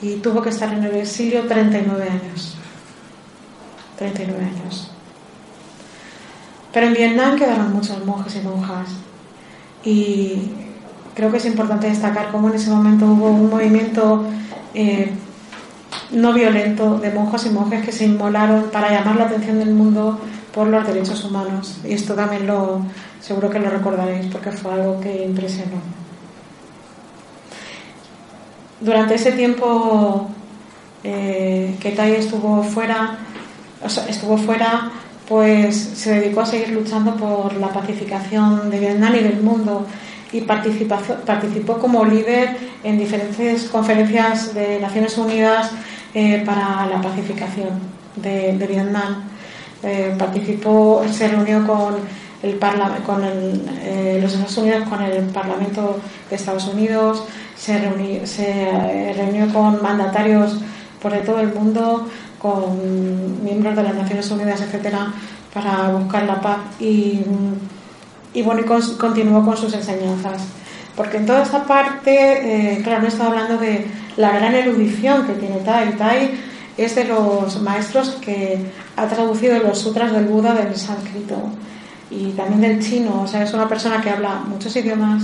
y 0.00 0.16
tuvo 0.16 0.40
que 0.40 0.50
estar 0.50 0.72
en 0.72 0.84
el 0.84 0.94
exilio 0.94 1.46
39 1.46 2.08
años. 2.08 2.56
39 3.96 4.44
años. 4.44 4.92
Pero 6.72 6.86
en 6.86 6.92
Vietnam 6.94 7.36
quedaron 7.36 7.72
muchos 7.72 8.04
monjes 8.04 8.36
y 8.36 8.40
monjas 8.40 8.88
y 9.84 10.52
creo 11.18 11.32
que 11.32 11.38
es 11.38 11.46
importante 11.46 11.88
destacar 11.88 12.30
cómo 12.30 12.48
en 12.48 12.54
ese 12.54 12.70
momento 12.70 13.04
hubo 13.06 13.26
un 13.26 13.50
movimiento 13.50 14.24
eh, 14.72 15.10
no 16.12 16.32
violento 16.32 17.00
de 17.00 17.10
monjas 17.10 17.44
y 17.46 17.50
monjes 17.50 17.84
que 17.84 17.90
se 17.90 18.04
inmolaron 18.04 18.70
para 18.70 18.92
llamar 18.92 19.16
la 19.16 19.24
atención 19.24 19.58
del 19.58 19.70
mundo 19.70 20.16
por 20.54 20.68
los 20.68 20.86
derechos 20.86 21.24
humanos. 21.24 21.80
Y 21.84 21.94
esto 21.94 22.14
también 22.14 22.46
lo, 22.46 22.82
seguro 23.20 23.50
que 23.50 23.58
lo 23.58 23.68
recordaréis 23.68 24.26
porque 24.26 24.52
fue 24.52 24.72
algo 24.74 25.00
que 25.00 25.24
impresionó. 25.24 25.78
Durante 28.80 29.16
ese 29.16 29.32
tiempo 29.32 30.28
eh, 31.02 31.76
que 31.80 31.90
Tai 31.90 32.12
estuvo 32.12 32.62
fuera, 32.62 33.18
estuvo 34.08 34.38
fuera, 34.38 34.92
pues 35.28 35.76
se 35.76 36.20
dedicó 36.20 36.42
a 36.42 36.46
seguir 36.46 36.68
luchando 36.68 37.16
por 37.16 37.54
la 37.54 37.70
pacificación 37.70 38.70
de 38.70 38.78
Vietnam 38.78 39.16
y 39.16 39.24
del 39.24 39.42
mundo 39.42 39.84
y 40.32 40.42
participó, 40.42 41.78
como 41.78 42.04
líder 42.04 42.56
en 42.84 42.98
diferentes 42.98 43.64
conferencias 43.64 44.54
de 44.54 44.78
Naciones 44.80 45.16
Unidas 45.16 45.70
eh, 46.14 46.42
para 46.44 46.86
la 46.86 47.00
pacificación 47.00 47.70
de, 48.16 48.66
Vietnam. 48.66 49.24
Eh, 49.82 50.14
participó, 50.18 51.02
se 51.10 51.28
reunió 51.28 51.66
con 51.66 51.96
el 52.42 52.58
con 53.04 53.24
el, 53.24 54.20
los 54.20 54.32
Estados 54.32 54.58
Unidos 54.58 54.88
con 54.88 55.02
el 55.02 55.24
Parlamento 55.26 55.98
de 56.30 56.36
Estados 56.36 56.66
Unidos, 56.68 57.24
se, 57.56 57.80
se 58.26 59.12
reunió 59.16 59.52
con 59.52 59.82
mandatarios 59.82 60.60
por 61.02 61.12
todo 61.18 61.40
el 61.40 61.52
mundo, 61.52 62.08
con 62.38 63.42
miembros 63.44 63.76
de 63.76 63.82
las 63.82 63.94
Naciones 63.94 64.30
Unidas, 64.30 64.60
etcétera, 64.60 65.12
para 65.52 65.90
buscar 65.90 66.24
la 66.24 66.40
paz 66.40 66.58
y, 66.78 67.20
y 68.34 68.42
bueno, 68.42 68.62
continuó 68.98 69.44
con 69.44 69.56
sus 69.56 69.72
enseñanzas. 69.74 70.42
Porque 70.96 71.18
en 71.18 71.26
toda 71.26 71.42
esta 71.42 71.64
parte, 71.64 72.72
eh, 72.74 72.82
claro, 72.82 73.02
no 73.02 73.08
estaba 73.08 73.30
hablando 73.30 73.58
de 73.58 73.86
la 74.16 74.32
gran 74.32 74.54
erudición 74.54 75.26
que 75.26 75.34
tiene 75.34 75.58
Tai. 75.58 75.92
Tai 75.96 76.30
es 76.76 76.94
de 76.94 77.04
los 77.04 77.60
maestros 77.62 78.10
que 78.20 78.58
ha 78.96 79.06
traducido 79.06 79.58
los 79.60 79.78
sutras 79.78 80.12
del 80.12 80.26
Buda 80.26 80.54
del 80.54 80.76
sánscrito 80.76 81.36
y 82.10 82.30
también 82.32 82.60
del 82.60 82.80
chino. 82.80 83.22
O 83.22 83.26
sea, 83.26 83.42
es 83.42 83.52
una 83.54 83.68
persona 83.68 84.00
que 84.00 84.10
habla 84.10 84.42
muchos 84.46 84.74
idiomas, 84.76 85.22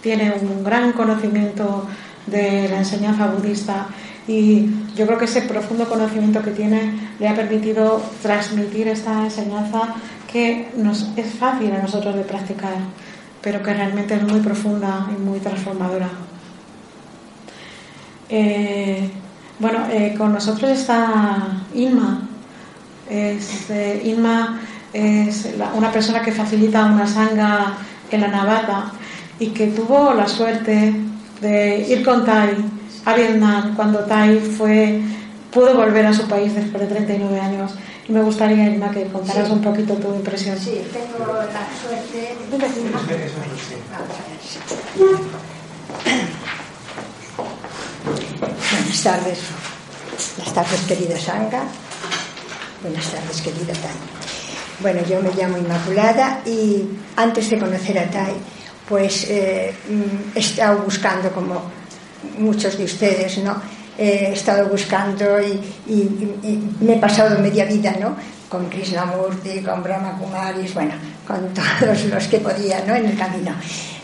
tiene 0.00 0.34
un 0.40 0.64
gran 0.64 0.92
conocimiento 0.92 1.86
de 2.26 2.68
la 2.68 2.78
enseñanza 2.78 3.26
budista 3.26 3.86
y 4.26 4.70
yo 4.96 5.06
creo 5.06 5.18
que 5.18 5.26
ese 5.26 5.42
profundo 5.42 5.88
conocimiento 5.88 6.42
que 6.42 6.50
tiene 6.50 6.92
le 7.18 7.28
ha 7.28 7.34
permitido 7.34 8.00
transmitir 8.22 8.88
esta 8.88 9.24
enseñanza 9.24 9.94
que 10.34 10.68
nos 10.76 11.12
es 11.16 11.32
fácil 11.34 11.70
a 11.70 11.78
nosotros 11.78 12.16
de 12.16 12.22
practicar, 12.22 12.74
pero 13.40 13.62
que 13.62 13.72
realmente 13.72 14.16
es 14.16 14.22
muy 14.24 14.40
profunda 14.40 15.06
y 15.16 15.22
muy 15.22 15.38
transformadora. 15.38 16.08
Eh, 18.28 19.10
bueno, 19.60 19.86
eh, 19.92 20.12
con 20.18 20.32
nosotros 20.32 20.72
está 20.72 21.62
Inma. 21.72 22.22
Es, 23.08 23.70
eh, 23.70 24.02
Inma 24.06 24.60
es 24.92 25.50
una 25.76 25.92
persona 25.92 26.20
que 26.20 26.32
facilita 26.32 26.84
una 26.86 27.06
sanga 27.06 27.74
en 28.10 28.20
la 28.20 28.28
navata 28.28 28.90
y 29.38 29.50
que 29.50 29.68
tuvo 29.68 30.14
la 30.14 30.26
suerte 30.26 30.94
de 31.40 31.86
ir 31.88 32.04
con 32.04 32.24
Tai 32.24 32.56
a 33.04 33.14
Vietnam 33.14 33.76
cuando 33.76 34.00
Tai 34.00 34.40
fue, 34.40 35.00
pudo 35.52 35.76
volver 35.76 36.06
a 36.06 36.12
su 36.12 36.26
país 36.26 36.56
después 36.56 36.82
de 36.82 36.88
39 36.88 37.38
años. 37.38 37.76
Y 38.06 38.12
me 38.12 38.22
gustaría, 38.22 38.68
Irma, 38.68 38.90
que 38.90 39.06
contaras 39.06 39.48
un 39.50 39.62
poquito 39.62 39.94
tu 39.94 40.14
impresión. 40.14 40.58
Sí, 40.58 40.82
tengo 40.92 41.24
la 41.26 41.66
suerte. 41.80 42.36
Buenas 48.70 49.02
tardes. 49.02 49.38
Buenas 50.36 50.54
tardes, 50.54 50.80
querida 50.82 51.18
Sanga. 51.18 51.62
Buenas 52.82 53.10
tardes, 53.10 53.40
querida 53.40 53.72
Tai. 53.72 53.90
Bueno, 54.80 55.00
yo 55.08 55.22
me 55.22 55.30
llamo 55.32 55.56
Inmaculada 55.56 56.42
y 56.44 56.84
antes 57.16 57.48
de 57.48 57.58
conocer 57.58 57.98
a 57.98 58.10
Tai, 58.10 58.34
pues 58.86 59.30
eh, 59.30 59.74
mm, 59.88 60.36
he 60.36 60.40
estado 60.40 60.82
buscando, 60.82 61.30
como 61.30 61.62
muchos 62.38 62.76
de 62.76 62.84
ustedes, 62.84 63.38
¿no? 63.38 63.56
He 63.98 64.32
estado 64.32 64.68
buscando 64.68 65.40
y, 65.40 65.60
me 66.80 66.94
he 66.94 66.98
pasado 66.98 67.38
media 67.38 67.64
vida, 67.64 67.94
¿no? 68.00 68.16
Con 68.48 68.68
Krishnamurti, 68.68 69.60
con 69.60 69.82
Brahma 69.82 70.18
Kumaris, 70.18 70.74
bueno, 70.74 70.94
con 71.26 71.54
todos 71.54 72.04
los 72.04 72.26
que 72.26 72.38
podía, 72.38 72.84
¿no? 72.86 72.94
En 72.94 73.06
el 73.06 73.16
camino. 73.16 73.52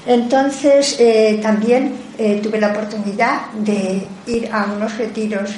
Entonces, 0.06 0.96
eh, 0.98 1.40
también 1.42 1.94
eh, 2.18 2.40
tuve 2.42 2.60
la 2.60 2.68
oportunidad 2.68 3.50
de 3.52 4.06
ir 4.26 4.48
a 4.52 4.64
unos 4.64 4.96
retiros 4.96 5.50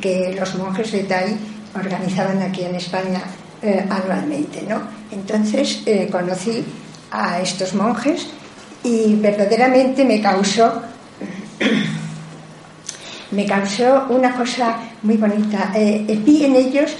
que 0.00 0.34
los 0.40 0.54
monjes 0.54 0.90
de 0.90 1.02
Tai 1.02 1.36
organizaban 1.74 2.40
aquí 2.40 2.62
en 2.64 2.76
España 2.76 3.20
eh, 3.66 3.82
anualmente, 3.88 4.62
¿no? 4.68 4.82
Entonces 5.10 5.80
eh, 5.86 6.06
conocí 6.12 6.62
a 7.10 7.40
estos 7.40 7.72
monjes 7.72 8.26
y 8.82 9.14
verdaderamente 9.14 10.04
me 10.04 10.20
causó 10.20 10.82
me 13.34 13.46
causó 13.46 14.06
una 14.08 14.34
cosa 14.34 14.76
muy 15.02 15.16
bonita. 15.16 15.72
Eh, 15.74 16.20
vi 16.24 16.44
en 16.44 16.56
ellos 16.56 16.92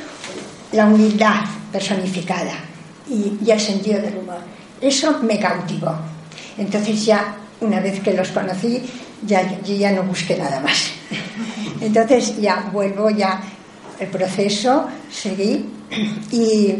la 0.73 0.87
humildad 0.87 1.45
personificada 1.71 2.55
y, 3.09 3.39
el 3.49 3.61
sentido 3.61 4.01
del 4.01 4.19
humor. 4.19 4.41
Eso 4.81 5.21
me 5.23 5.39
cautivó. 5.39 5.95
Entonces 6.59 7.05
ya, 7.05 7.37
una 7.61 7.81
vez 7.81 8.01
que 8.01 8.13
los 8.13 8.29
conocí, 8.31 8.83
ya, 9.23 9.61
yo 9.63 9.75
ya 9.75 9.93
no 9.93 10.03
busqué 10.03 10.37
nada 10.37 10.61
más. 10.61 10.91
Entonces 11.81 12.41
ya 12.41 12.69
vuelvo 12.73 13.11
ya 13.11 13.41
el 13.99 14.09
proceso, 14.09 14.89
seguí 15.11 15.65
y 16.33 16.75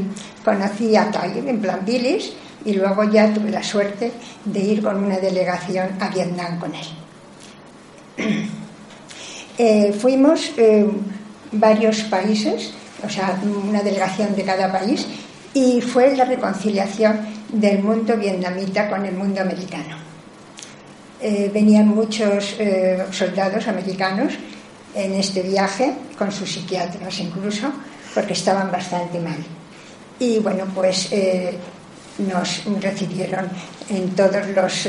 conocí 0.45 0.97
a 0.97 1.11
Tai 1.11 1.39
en 1.39 1.61
plan 1.61 1.81
bilis 1.85 2.33
y 2.65 2.73
luego 2.75 3.05
ya 3.05 3.33
tuve 3.33 3.51
la 3.51 3.63
suerte 3.63 4.13
de 4.45 4.61
ir 4.61 4.83
con 4.83 5.03
una 5.03 5.19
delegación 5.19 5.91
a 6.01 6.09
Vietnam 6.09 6.59
con 6.59 6.73
él. 6.75 6.87
Eh, 9.57 9.93
fuimos 9.93 10.51
eh, 10.57 10.85
varios 11.53 12.03
países, 12.05 12.73
o 13.05 13.09
sea, 13.09 13.41
una 13.45 13.83
delegación 13.83 14.35
de 14.35 14.43
cada 14.43 14.73
país, 14.73 15.07
y 15.53 15.81
fue 15.81 16.17
la 16.17 16.25
reconciliación 16.25 17.21
del 17.53 17.81
mundo 17.81 18.17
vietnamita 18.17 18.91
con 18.91 19.07
el 19.07 19.15
mundo 19.15 19.41
americano. 19.41 19.97
Eh, 21.21 21.51
venían 21.55 21.89
muchos 21.89 22.57
soldados 23.13 23.69
americanos 23.69 24.35
en 24.95 25.15
este 25.15 25.43
viaje, 25.43 25.95
con 26.19 26.33
sus 26.33 26.53
psiquiatras 26.53 27.21
incluso, 27.21 27.73
porque 28.13 28.33
estaban 28.33 28.71
bastante 28.73 29.21
mal. 29.21 29.39
Y 30.19 30.41
bueno, 30.41 30.65
pues 30.75 31.11
nos 32.19 32.65
recibieron 32.81 33.49
en 33.89 34.11
todos 34.11 34.47
los 34.49 34.89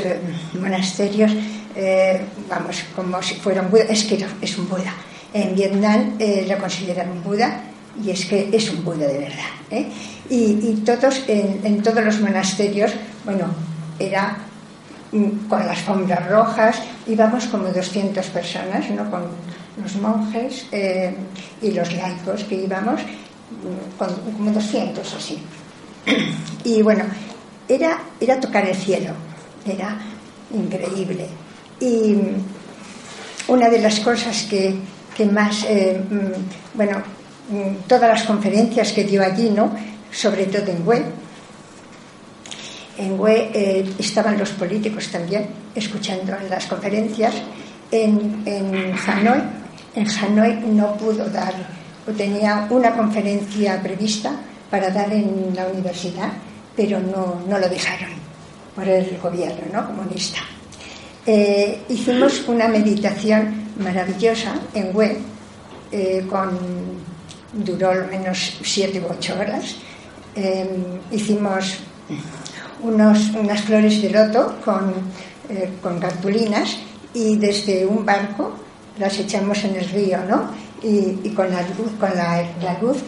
monasterios, 0.60 1.32
eh, 1.76 2.20
vamos, 2.48 2.82
como 2.94 3.22
si 3.22 3.34
fuera 3.34 3.62
un 3.62 3.70
Buda, 3.70 3.84
es 3.84 4.04
que 4.04 4.24
es 4.40 4.58
un 4.58 4.68
Buda. 4.68 4.94
En 5.32 5.54
Vietnam 5.54 6.16
lo 6.18 6.58
consideran 6.58 7.10
un 7.10 7.22
Buda 7.22 7.60
y 8.02 8.10
es 8.10 8.24
que 8.24 8.48
es 8.52 8.70
un 8.70 8.84
Buda 8.84 9.06
de 9.06 9.18
verdad. 9.18 9.86
Y, 10.28 10.82
todos, 10.84 11.22
en, 11.28 11.82
todos 11.82 12.04
los 12.04 12.20
monasterios, 12.20 12.92
bueno, 13.24 13.46
era 13.98 14.36
mm, 15.12 15.48
con 15.48 15.66
las 15.66 15.78
sombras 15.80 16.28
rojas, 16.28 16.82
íbamos 17.06 17.46
como 17.46 17.68
200 17.68 18.26
personas, 18.26 18.90
¿no? 18.90 19.10
Con, 19.10 19.22
los 19.82 19.94
monjes 19.96 20.66
eh, 20.72 21.14
y 21.60 21.70
los 21.72 21.92
laicos 21.92 22.44
que 22.44 22.54
íbamos, 22.54 23.00
mm, 23.02 23.98
como 24.36 24.50
200 24.50 25.14
así. 25.14 25.38
Y 26.64 26.82
bueno, 26.82 27.04
era, 27.68 28.00
era 28.20 28.40
tocar 28.40 28.66
el 28.66 28.74
cielo, 28.74 29.12
era 29.64 29.96
increíble. 30.52 31.28
Y 31.80 32.16
una 33.48 33.68
de 33.68 33.78
las 33.80 34.00
cosas 34.00 34.46
que, 34.48 34.74
que 35.16 35.26
más, 35.26 35.64
eh, 35.68 36.00
mm, 36.08 36.76
bueno, 36.76 37.02
mm, 37.50 37.86
todas 37.86 38.08
las 38.10 38.22
conferencias 38.22 38.92
que 38.92 39.04
dio 39.04 39.22
allí, 39.22 39.50
¿no? 39.50 39.70
Sobre 40.10 40.46
todo 40.46 40.70
en 40.70 40.86
web, 40.86 41.04
en 42.98 43.18
eh, 43.26 43.94
estaban 43.98 44.38
los 44.38 44.50
políticos 44.50 45.08
también 45.10 45.46
escuchando 45.74 46.34
las 46.48 46.66
conferencias. 46.66 47.34
En, 47.90 48.42
en, 48.46 48.94
Hanoi, 49.06 49.42
en 49.94 50.06
Hanoi 50.08 50.54
no 50.72 50.96
pudo 50.96 51.28
dar, 51.30 51.54
o 52.08 52.10
tenía 52.12 52.66
una 52.70 52.92
conferencia 52.96 53.80
prevista 53.82 54.32
para 54.70 54.90
dar 54.90 55.12
en 55.12 55.54
la 55.54 55.66
universidad, 55.68 56.32
pero 56.74 56.98
no, 56.98 57.42
no 57.46 57.58
lo 57.58 57.68
dejaron 57.68 58.10
por 58.74 58.88
el 58.88 59.18
gobierno 59.18 59.62
¿no? 59.72 59.86
comunista. 59.86 60.40
Eh, 61.26 61.82
hicimos 61.88 62.46
una 62.46 62.68
meditación 62.68 63.72
maravillosa 63.80 64.54
en 64.74 64.94
Hue, 64.94 65.18
eh, 65.90 66.24
con, 66.30 66.56
duró 67.52 67.90
al 67.90 68.08
menos 68.08 68.58
siete 68.62 69.00
u 69.00 69.10
ocho 69.10 69.34
horas. 69.38 69.76
hicimos 71.10 71.78
unos, 72.82 73.30
unas 73.30 73.60
flores 73.62 74.02
de 74.02 74.10
loto 74.10 74.56
con, 74.64 74.92
eh, 75.48 75.70
con 75.82 75.98
cartulinas 75.98 76.78
y 77.14 77.36
desde 77.36 77.86
un 77.86 78.04
barco 78.04 78.52
las 78.98 79.18
echamos 79.18 79.64
en 79.64 79.76
el 79.76 79.88
río, 79.88 80.18
¿no? 80.28 80.50
Y, 80.82 81.30
con, 81.30 81.50
la 81.50 81.62
luz, 81.62 81.90
con 81.98 82.14
la, 82.14 82.78
luz 82.80 82.98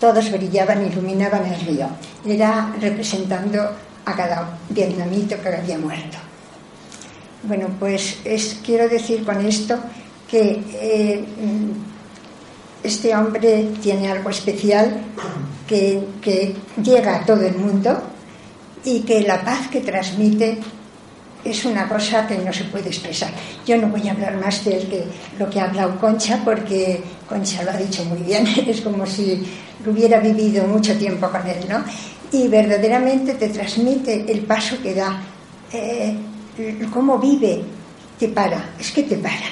todos 0.00 0.32
brillaban, 0.32 0.84
iluminaban 0.84 1.44
el 1.46 1.60
río. 1.60 1.86
Era 2.26 2.72
representando 2.80 3.60
a 4.04 4.16
cada 4.16 4.58
vietnamito 4.70 5.40
que 5.40 5.48
había 5.48 5.78
muerto. 5.78 6.29
Bueno, 7.42 7.68
pues 7.78 8.18
es, 8.24 8.60
quiero 8.64 8.88
decir 8.88 9.24
con 9.24 9.44
esto 9.44 9.78
que 10.30 10.62
eh, 10.74 11.24
este 12.82 13.14
hombre 13.14 13.68
tiene 13.82 14.10
algo 14.10 14.30
especial 14.30 15.00
que, 15.66 16.00
que 16.20 16.54
llega 16.82 17.16
a 17.16 17.24
todo 17.24 17.42
el 17.42 17.56
mundo 17.56 18.02
y 18.84 19.00
que 19.00 19.22
la 19.22 19.42
paz 19.44 19.68
que 19.68 19.80
transmite 19.80 20.58
es 21.44 21.64
una 21.64 21.88
cosa 21.88 22.26
que 22.26 22.38
no 22.38 22.52
se 22.52 22.64
puede 22.64 22.88
expresar. 22.88 23.30
Yo 23.66 23.76
no 23.78 23.88
voy 23.88 24.06
a 24.08 24.12
hablar 24.12 24.36
más 24.36 24.64
de 24.64 24.78
que 24.78 25.04
lo 25.38 25.48
que 25.48 25.60
ha 25.60 25.64
hablado 25.64 25.98
Concha, 25.98 26.40
porque 26.44 27.02
Concha 27.28 27.62
lo 27.62 27.70
ha 27.70 27.76
dicho 27.76 28.04
muy 28.04 28.18
bien, 28.18 28.46
es 28.66 28.80
como 28.80 29.06
si 29.06 29.42
hubiera 29.86 30.20
vivido 30.20 30.66
mucho 30.66 30.96
tiempo 30.96 31.28
con 31.30 31.46
él, 31.46 31.64
¿no? 31.68 31.82
Y 32.32 32.48
verdaderamente 32.48 33.34
te 33.34 33.48
transmite 33.48 34.30
el 34.30 34.40
paso 34.40 34.76
que 34.82 34.94
da, 34.94 35.20
eh, 35.72 36.14
cómo 36.92 37.18
vive, 37.18 37.62
te 38.18 38.28
para, 38.28 38.74
es 38.78 38.90
que 38.92 39.02
te 39.04 39.16
para, 39.16 39.50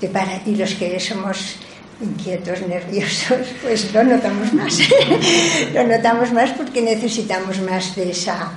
te 0.00 0.08
para. 0.08 0.42
Y 0.46 0.56
los 0.56 0.74
que 0.74 0.98
somos 0.98 1.56
inquietos, 2.00 2.60
nerviosos, 2.62 3.46
pues 3.62 3.92
lo 3.92 4.04
notamos 4.04 4.52
más. 4.52 4.78
lo 5.74 5.86
notamos 5.86 6.32
más 6.32 6.50
porque 6.50 6.82
necesitamos 6.82 7.60
más 7.60 7.94
de 7.94 8.10
esa, 8.10 8.52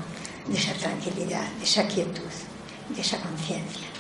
de 0.48 0.58
esa 0.58 0.74
tranquilidad, 0.74 1.48
de 1.60 1.64
esa 1.64 1.88
quietud, 1.88 2.34
de 2.90 3.02
esa 3.02 3.18
conciencia. 3.18 3.95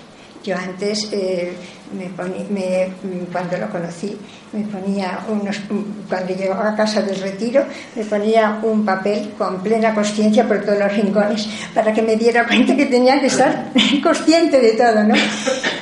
Yo 0.46 0.56
antes, 0.56 1.10
eh, 1.12 1.54
me 1.98 2.10
me, 2.50 2.90
cuando 3.32 3.58
lo 3.58 3.70
conocí, 3.70 4.16
me 4.54 4.62
ponía 4.66 5.26
unos, 5.28 5.60
cuando 6.08 6.36
llegaba 6.36 6.70
a 6.70 6.76
casa 6.76 7.02
del 7.02 7.20
retiro, 7.20 7.66
me 7.96 8.06
ponía 8.06 8.60
un 8.62 8.86
papel 8.86 9.34
con 9.38 9.64
plena 9.64 9.94
conciencia 9.96 10.48
por 10.48 10.62
todos 10.62 10.78
los 10.78 10.96
rincones 10.96 11.48
para 11.74 11.92
que 11.92 12.02
me 12.02 12.16
diera 12.16 12.46
cuenta 12.48 12.76
que 12.76 12.86
tenía 12.86 13.20
que 13.20 13.28
estar 13.28 13.72
consciente 14.04 14.60
de 14.60 14.74
todo, 14.74 15.04
¿no? 15.04 15.16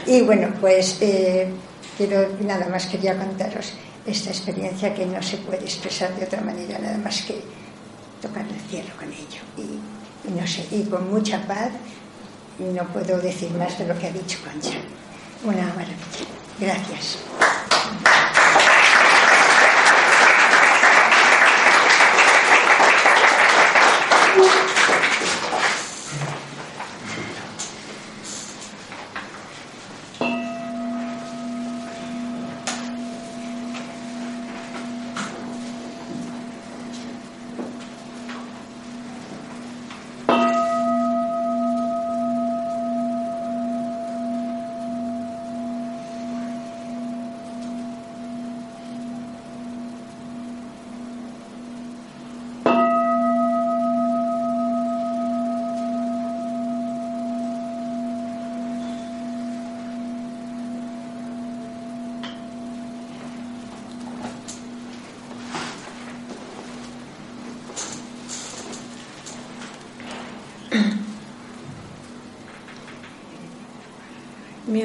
Y 0.07 0.21
bueno, 0.21 0.47
pues 0.61 0.97
eh, 1.01 1.51
Quiero, 1.97 2.27
nada 2.41 2.67
más 2.69 2.87
quería 2.87 3.15
contaros 3.15 3.73
esta 4.05 4.31
experiencia 4.31 4.93
que 4.93 5.05
no 5.05 5.21
se 5.21 5.37
puede 5.37 5.63
expresar 5.63 6.13
de 6.15 6.25
otra 6.25 6.41
manera, 6.41 6.79
nada 6.79 6.97
más 6.97 7.21
que 7.21 7.39
tocar 8.19 8.45
el 8.47 8.59
cielo 8.69 8.89
con 8.97 9.09
ello. 9.09 9.41
Y, 9.57 10.31
no 10.31 10.47
sé, 10.47 10.65
y 10.71 10.83
con 10.83 11.11
mucha 11.11 11.45
paz, 11.45 11.69
no 12.59 12.83
puedo 12.87 13.19
decir 13.19 13.51
más 13.51 13.77
de 13.79 13.87
lo 13.87 13.97
que 13.97 14.07
ha 14.07 14.11
dicho 14.11 14.39
Concha. 14.43 14.77
Una 15.43 15.67
maravilla. 15.67 15.97
Gracias. 16.59 17.17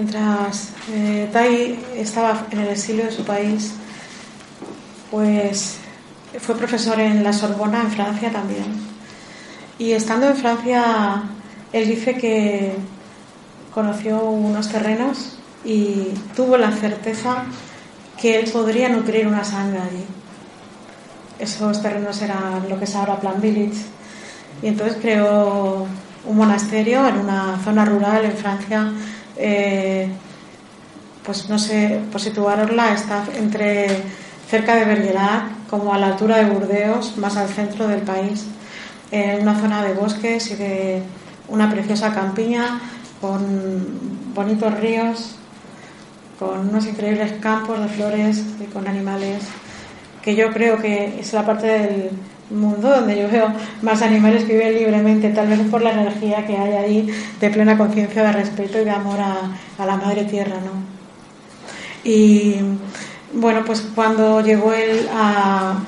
Mientras 0.09 0.71
eh, 0.91 1.29
Tai 1.33 1.79
estaba 1.97 2.47
en 2.51 2.61
el 2.61 2.69
exilio 2.69 3.05
de 3.05 3.13
su 3.13 3.25
país, 3.25 3.75
pues 5.11 5.77
fue 6.41 6.57
profesor 6.57 6.99
en 6.99 7.23
la 7.23 7.33
Sorbona, 7.33 7.83
en 7.83 7.91
Francia 7.91 8.31
también. 8.31 8.65
Y 9.79 9.93
estando 9.93 10.29
en 10.29 10.37
Francia, 10.37 11.25
él 11.75 11.89
dice 11.89 12.17
que 12.17 12.73
conoció 13.75 14.23
unos 14.23 14.71
terrenos 14.71 15.39
y 15.63 16.15
tuvo 16.35 16.57
la 16.57 16.73
certeza 16.73 17.45
que 18.21 18.41
él 18.41 18.51
podría 18.51 18.89
nutrir 18.89 19.27
una 19.27 19.45
sangre 19.45 19.79
allí. 19.79 20.05
Esos 21.39 21.83
terrenos 21.83 22.21
eran 22.23 22.67
lo 22.69 22.79
que 22.79 22.85
es 22.85 22.95
ahora 22.95 23.21
Plan 23.21 23.41
Village. 23.43 23.83
Y 24.63 24.69
entonces 24.69 24.97
creó 25.01 25.87
un 26.25 26.37
monasterio 26.37 27.07
en 27.07 27.19
una 27.19 27.59
zona 27.63 27.85
rural 27.85 28.25
en 28.25 28.33
Francia 28.33 28.91
eh, 29.39 30.09
pues 31.25 31.49
no 31.49 31.59
sé, 31.59 32.01
por 32.11 32.21
situarla, 32.21 32.93
está 32.95 33.25
entre 33.37 33.87
cerca 34.49 34.77
de 34.77 34.85
Bergerac, 34.85 35.67
como 35.69 35.93
a 35.93 35.99
la 35.99 36.09
altura 36.09 36.39
de 36.39 36.47
Burdeos, 36.47 37.17
más 37.19 37.37
al 37.37 37.49
centro 37.49 37.87
del 37.87 38.01
país, 38.01 38.47
en 39.11 39.43
una 39.43 39.59
zona 39.61 39.83
de 39.83 39.95
bosques 39.95 40.51
y 40.51 40.57
de 40.57 41.03
una 41.49 41.71
preciosa 41.71 42.13
campiña 42.15 42.81
con 43.21 44.35
bonitos 44.35 44.73
ríos, 44.81 45.37
con 46.39 46.69
unos 46.69 46.87
increíbles 46.87 47.33
campos 47.41 47.81
de 47.81 47.89
flores 47.89 48.45
y 48.61 48.65
con 48.65 48.87
animales, 48.87 49.45
que 50.23 50.35
yo 50.35 50.53
creo 50.53 50.79
que 50.79 51.21
es 51.21 51.33
la 51.33 51.45
parte 51.45 51.67
del 51.67 52.11
mundo 52.51 52.89
donde 52.89 53.21
yo 53.21 53.29
veo 53.29 53.53
más 53.83 54.03
animales 54.03 54.45
que 54.45 54.55
viven 54.55 54.75
libremente, 54.75 55.31
tal 55.31 55.49
vez 55.49 55.61
por 55.71 55.83
la 55.83 55.93
energía 55.93 56.47
que 56.47 56.57
hay 56.57 56.73
ahí 56.73 57.09
de 57.41 57.51
plena 57.51 57.77
conciencia 57.77 58.23
de 58.23 58.33
respeto 58.33 58.81
y 58.81 58.85
de 58.85 58.91
amor 58.91 59.19
a, 59.21 59.85
la 59.85 59.97
madre 59.97 60.25
tierra, 60.25 60.57
¿no? 60.57 60.83
Y 62.05 62.57
bueno, 63.33 63.63
pues 63.65 63.87
cuando 63.95 64.41
llegó 64.41 64.73
él 64.73 65.09
a. 65.13 65.81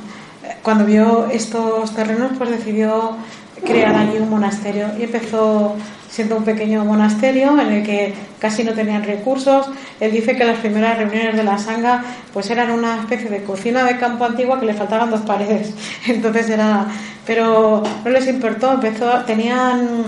Cuando 0.63 0.85
vio 0.85 1.27
estos 1.31 1.95
terrenos, 1.95 2.33
pues 2.37 2.51
decidió 2.51 3.17
crear 3.65 3.95
allí 3.95 4.19
un 4.19 4.31
monasterio 4.31 4.89
y 4.99 5.05
empezó 5.05 5.77
siendo 6.09 6.37
un 6.37 6.45
pequeño 6.45 6.85
monasterio 6.85 7.59
en 7.61 7.71
el 7.71 7.83
que 7.85 8.15
casi 8.39 8.65
no 8.65 8.73
tenían 8.73 9.05
recursos. 9.05 9.67
Él 10.01 10.13
dice 10.13 10.37
que 10.37 10.45
las 10.45 10.59
primeras 10.59 10.99
reuniones 10.99 11.37
de 11.37 11.45
la 11.45 11.59
sanga 11.59 12.03
pues 12.33 12.51
eran 12.51 12.71
una 12.71 13.01
especie 13.01 13.31
de 13.31 13.43
cocina 13.45 13.85
de 13.85 13.97
campo 13.97 14.25
antigua 14.25 14.59
que 14.59 14.67
le 14.67 14.75
faltaban 14.75 15.11
dos 15.11 15.21
paredes. 15.21 15.75
Entonces 16.07 16.51
era, 16.51 16.87
pero 17.27 17.83
no 18.05 18.11
les 18.11 18.27
importó, 18.27 18.73
empezó, 18.73 19.21
tenían, 19.25 20.05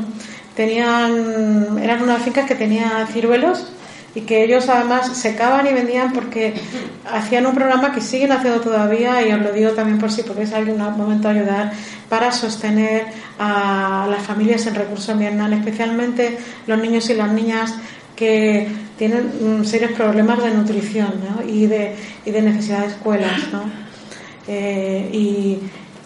tenían, 0.57 1.78
eran 1.80 2.03
unas 2.03 2.22
fincas 2.22 2.46
que 2.46 2.55
tenían 2.55 3.07
ciruelos 3.07 3.72
y 4.14 4.22
que 4.22 4.44
ellos 4.44 4.68
además 4.68 5.16
secaban 5.16 5.66
y 5.66 5.72
vendían 5.72 6.12
porque 6.12 6.54
hacían 7.10 7.46
un 7.46 7.54
programa 7.54 7.92
que 7.92 8.00
siguen 8.00 8.32
haciendo 8.32 8.60
todavía 8.60 9.26
y 9.26 9.32
os 9.32 9.40
lo 9.40 9.52
digo 9.52 9.70
también 9.70 9.98
por 9.98 10.12
si 10.12 10.22
podéis 10.22 10.52
algún 10.52 10.78
momento 10.78 11.28
ayudar 11.28 11.72
para 12.08 12.30
sostener 12.30 13.06
a 13.38 14.06
las 14.10 14.22
familias 14.22 14.66
en 14.66 14.74
recursos 14.74 15.18
Vietnam, 15.18 15.52
especialmente 15.54 16.38
los 16.66 16.78
niños 16.78 17.08
y 17.08 17.14
las 17.14 17.32
niñas 17.32 17.74
que 18.14 18.68
tienen 18.98 19.60
mm, 19.60 19.64
serios 19.64 19.92
problemas 19.92 20.42
de 20.42 20.50
nutrición 20.50 21.14
y, 21.48 21.66
de, 21.66 21.96
y 22.26 22.30
de 22.30 22.42
necesidad 22.42 22.80
de 22.80 22.86
escuelas. 22.88 23.40
¿no? 23.50 23.62
Eh, 24.46 25.08
y 25.12 25.58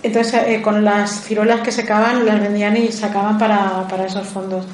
entonces 0.03 0.43
eh, 0.47 0.63
con 0.63 0.85
las 0.85 1.23
ciruelas 1.25 1.61
que 1.63 1.73
secaban 1.73 2.25
las 2.25 2.41
vendían 2.41 2.77
y 2.77 2.93
sacaban 2.93 3.39
para, 3.39 3.87
para 3.89 4.07
esos 4.07 4.27
fondos. 4.29 4.65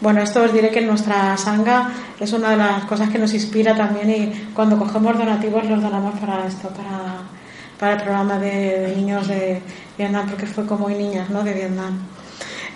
Bueno, 0.00 0.20
esto 0.20 0.42
os 0.42 0.52
diré 0.52 0.70
que 0.70 0.82
nuestra 0.82 1.36
sanga 1.38 1.90
es 2.20 2.32
una 2.32 2.50
de 2.50 2.58
las 2.58 2.84
cosas 2.84 3.08
que 3.08 3.18
nos 3.18 3.32
inspira 3.32 3.74
también 3.74 4.10
y 4.10 4.50
cuando 4.52 4.78
cogemos 4.78 5.16
donativos 5.16 5.64
los 5.64 5.82
donamos 5.82 6.18
para 6.20 6.46
esto, 6.46 6.68
para, 6.68 7.22
para 7.78 7.92
el 7.94 8.02
programa 8.02 8.38
de, 8.38 8.92
niños 8.94 9.26
de 9.26 9.62
Vietnam, 9.96 10.28
porque 10.28 10.46
fue 10.46 10.66
como 10.66 10.88
hay 10.88 10.96
niñas 10.96 11.30
¿no? 11.30 11.42
de 11.42 11.54
Vietnam. 11.54 11.98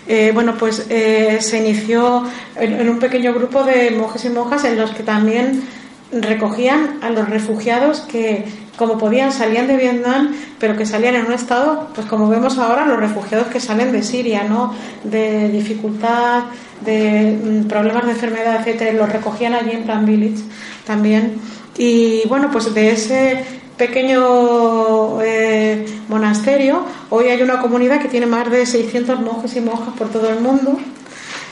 Eh, 0.07 0.31
bueno, 0.33 0.55
pues 0.57 0.87
eh, 0.89 1.37
se 1.41 1.59
inició 1.59 2.25
en, 2.55 2.89
un 2.89 2.97
pequeño 2.97 3.33
grupo 3.33 3.63
de 3.63 3.91
monjes 3.91 4.25
y 4.25 4.29
monjas 4.29 4.63
en 4.63 4.77
los 4.77 4.89
que 4.89 5.03
también 5.03 5.63
recogían 6.11 6.97
a 7.03 7.11
los 7.11 7.29
refugiados 7.29 8.01
que, 8.01 8.45
como 8.77 8.97
podían, 8.97 9.31
salían 9.31 9.67
de 9.67 9.77
Vietnam, 9.77 10.33
pero 10.59 10.75
que 10.75 10.85
salían 10.85 11.15
en 11.15 11.25
un 11.25 11.33
estado, 11.33 11.89
pues 11.93 12.07
como 12.07 12.27
vemos 12.29 12.57
ahora, 12.57 12.85
los 12.85 12.99
refugiados 12.99 13.47
que 13.47 13.59
salen 13.59 13.91
de 13.91 14.01
Siria, 14.03 14.43
¿no? 14.43 14.73
De 15.03 15.49
dificultad, 15.49 16.43
de 16.83 17.37
mm, 17.43 17.67
problemas 17.67 18.05
de 18.05 18.11
enfermedad, 18.11 18.59
etcétera, 18.59 18.93
los 18.93 19.11
recogían 19.11 19.53
allí 19.53 19.71
en 19.71 19.83
Plan 19.83 20.05
Village 20.05 20.43
también. 20.85 21.35
Y 21.77 22.27
bueno, 22.27 22.49
pues 22.51 22.73
de 22.73 22.91
ese 22.91 23.43
pequeño 23.77 25.21
eh, 25.23 25.85
monasterio, 26.07 26.85
hoy 27.09 27.29
hay 27.29 27.41
una 27.41 27.59
comunidad 27.59 27.99
que 27.99 28.09
tiene 28.09 28.27
más 28.27 28.49
de 28.51 28.65
600 28.65 29.19
monjes 29.21 29.55
y 29.55 29.61
monjas 29.61 29.95
por 29.97 30.09
todo 30.09 30.29
el 30.29 30.39
mundo, 30.39 30.77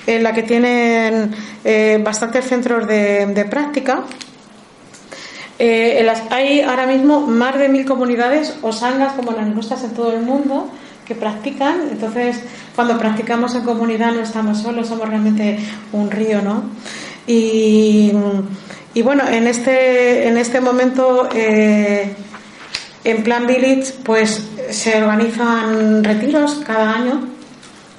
en 0.05 0.23
la 0.23 0.33
que 0.33 0.43
tienen 0.43 1.31
eh, 1.63 1.99
bastantes 2.03 2.45
centros 2.45 2.87
de, 2.87 3.47
práctica. 3.49 4.03
Eh, 5.59 6.09
hay 6.29 6.61
ahora 6.61 6.87
mismo 6.87 7.27
más 7.27 7.59
de 7.59 7.67
mil 7.67 7.85
comunidades 7.85 8.55
o 8.61 8.71
sangas 8.71 9.13
como 9.13 9.33
las 9.33 9.45
nuestras 9.47 9.83
en 9.83 9.93
todo 9.93 10.13
el 10.13 10.21
mundo 10.21 10.71
que 11.05 11.15
practican. 11.15 11.89
Entonces, 11.91 12.39
cuando 12.75 12.97
practicamos 12.97 13.55
en 13.55 13.63
comunidad 13.63 14.13
no 14.13 14.21
estamos 14.21 14.61
solos, 14.61 14.87
somos 14.87 15.09
realmente 15.09 15.59
un 15.91 16.09
río, 16.09 16.41
¿no? 16.41 16.63
Y, 17.27 18.11
bueno, 19.03 19.27
en 19.27 19.47
este, 19.47 20.27
en 20.27 20.37
este 20.37 20.61
momento, 20.61 21.29
eh, 21.33 22.13
en 23.03 23.23
Plan 23.23 23.45
Village, 23.45 23.93
pues 24.03 24.47
se 24.69 25.03
organizan 25.03 26.03
retiros 26.03 26.61
cada 26.65 26.95
año. 26.95 27.27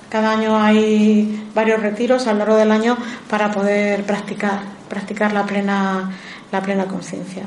Cada 0.09 0.33
año 0.33 0.61
hay 0.61 1.47
varios 1.55 1.81
retiros 1.81 2.27
a 2.27 2.33
lo 2.33 2.41
largo 2.41 2.57
del 2.57 2.73
año 2.73 2.97
para 3.29 3.53
poder 3.53 4.03
practicar, 4.05 4.61
practicar 4.89 5.33
la 5.33 5.45
plena, 5.45 6.11
la 6.53 6.63
plena 6.63 6.87
conciencia. 6.87 7.45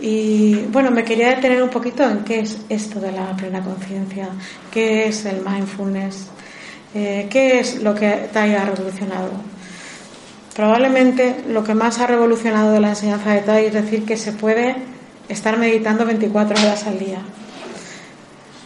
Y 0.00 0.54
bueno, 0.72 0.90
me 0.90 1.04
quería 1.04 1.28
detener 1.28 1.62
un 1.62 1.68
poquito 1.68 2.02
en 2.04 2.24
qué 2.24 2.40
es 2.40 2.58
esto 2.68 3.00
de 3.00 3.12
la 3.12 3.36
plena 3.36 3.62
conciencia, 3.62 4.30
qué 4.70 5.08
es 5.08 5.26
el 5.26 5.42
mindfulness, 5.44 6.28
eh, 6.94 7.26
qué 7.30 7.60
es 7.60 7.82
lo 7.82 7.94
que 7.94 8.28
Tai 8.32 8.54
ha 8.54 8.64
revolucionado. 8.64 9.30
Probablemente 10.56 11.44
lo 11.48 11.62
que 11.62 11.74
más 11.74 12.00
ha 12.00 12.06
revolucionado 12.06 12.72
de 12.72 12.80
la 12.80 12.90
enseñanza 12.90 13.32
de 13.32 13.40
Tai 13.40 13.66
es 13.66 13.74
decir 13.74 14.04
que 14.06 14.16
se 14.16 14.32
puede 14.32 14.76
estar 15.28 15.58
meditando 15.58 16.06
24 16.06 16.58
horas 16.58 16.86
al 16.86 16.98
día. 16.98 17.18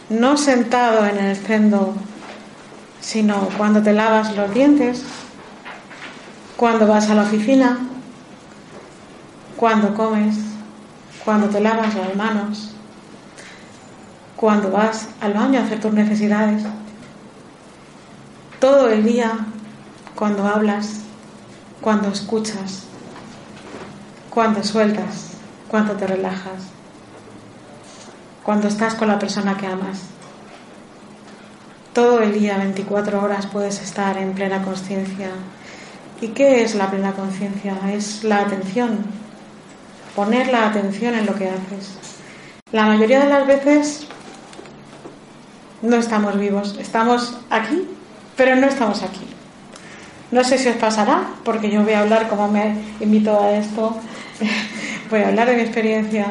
No 0.09 0.37
sentado 0.37 1.05
en 1.05 1.17
el 1.17 1.35
cendo, 1.35 1.95
sino 3.01 3.49
cuando 3.57 3.83
te 3.83 3.91
lavas 3.91 4.35
los 4.37 4.53
dientes, 4.53 5.03
cuando 6.55 6.87
vas 6.87 7.09
a 7.09 7.15
la 7.15 7.23
oficina, 7.23 7.79
cuando 9.57 9.93
comes 9.93 10.35
cuando 11.25 11.49
te 11.49 11.59
lavas 11.59 11.95
las 11.95 12.15
manos, 12.15 12.71
cuando 14.35 14.71
vas 14.71 15.09
al 15.19 15.33
baño 15.33 15.59
a 15.59 15.63
hacer 15.63 15.81
tus 15.81 15.91
necesidades, 15.91 16.63
todo 18.59 18.89
el 18.89 19.03
día, 19.03 19.31
cuando 20.13 20.47
hablas, 20.47 21.01
cuando 21.81 22.09
escuchas, 22.09 22.83
cuando 24.29 24.63
sueltas, 24.63 25.31
cuando 25.67 25.93
te 25.93 26.05
relajas, 26.05 26.69
cuando 28.43 28.67
estás 28.67 28.93
con 28.93 29.07
la 29.07 29.17
persona 29.17 29.57
que 29.57 29.65
amas. 29.65 30.01
Todo 31.93 32.19
el 32.19 32.33
día, 32.33 32.57
24 32.57 33.23
horas, 33.23 33.47
puedes 33.47 33.81
estar 33.81 34.17
en 34.17 34.33
plena 34.33 34.61
conciencia. 34.61 35.29
¿Y 36.21 36.29
qué 36.29 36.63
es 36.63 36.75
la 36.75 36.91
plena 36.91 37.13
conciencia? 37.13 37.77
Es 37.91 38.23
la 38.23 38.41
atención, 38.41 39.05
poner 40.15 40.47
la 40.47 40.67
atención 40.67 41.13
en 41.15 41.25
lo 41.25 41.35
que 41.35 41.49
haces. 41.49 41.97
La 42.71 42.85
mayoría 42.85 43.19
de 43.19 43.29
las 43.29 43.45
veces 43.45 44.07
no 45.81 45.97
estamos 45.97 46.39
vivos, 46.39 46.77
estamos 46.79 47.37
aquí, 47.49 47.87
pero 48.35 48.55
no 48.55 48.67
estamos 48.67 49.03
aquí. 49.03 49.27
No 50.31 50.43
sé 50.43 50.57
si 50.57 50.69
os 50.69 50.75
pasará, 50.77 51.29
porque 51.43 51.69
yo 51.69 51.83
voy 51.83 51.93
a 51.93 51.99
hablar, 51.99 52.27
como 52.27 52.47
me 52.47 52.75
invito 52.99 53.39
a 53.39 53.51
esto, 53.51 53.95
voy 55.09 55.21
a 55.21 55.27
hablar 55.27 55.49
de 55.49 55.57
mi 55.57 55.61
experiencia, 55.61 56.25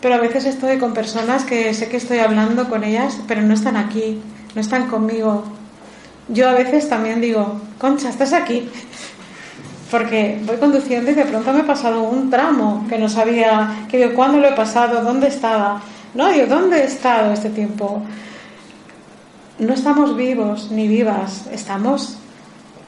pero 0.00 0.16
a 0.16 0.18
veces 0.18 0.44
estoy 0.44 0.78
con 0.78 0.92
personas 0.92 1.44
que 1.44 1.72
sé 1.74 1.88
que 1.88 1.96
estoy 1.96 2.18
hablando 2.18 2.68
con 2.68 2.84
ellas, 2.84 3.20
pero 3.26 3.40
no 3.40 3.54
están 3.54 3.76
aquí, 3.76 4.20
no 4.54 4.60
están 4.60 4.88
conmigo. 4.88 5.44
Yo 6.28 6.48
a 6.48 6.52
veces 6.52 6.88
también 6.88 7.20
digo, 7.20 7.60
Concha, 7.78 8.10
estás 8.10 8.32
aquí, 8.32 8.68
porque 9.92 10.40
voy 10.46 10.56
conduciendo 10.56 11.10
y 11.10 11.14
de 11.14 11.26
pronto 11.26 11.52
me 11.52 11.60
he 11.60 11.64
pasado 11.64 12.04
un 12.04 12.30
tramo 12.30 12.86
que 12.88 12.96
no 12.96 13.10
sabía, 13.10 13.84
que 13.90 13.98
digo, 13.98 14.14
¿cuándo 14.14 14.38
lo 14.38 14.48
he 14.48 14.52
pasado? 14.52 15.04
¿Dónde 15.04 15.28
estaba? 15.28 15.82
No, 16.14 16.28
digo, 16.30 16.46
¿dónde 16.46 16.80
he 16.80 16.84
estado 16.84 17.30
este 17.30 17.50
tiempo? 17.50 18.02
No 19.58 19.74
estamos 19.74 20.16
vivos 20.16 20.70
ni 20.70 20.88
vivas, 20.88 21.46
estamos 21.52 22.16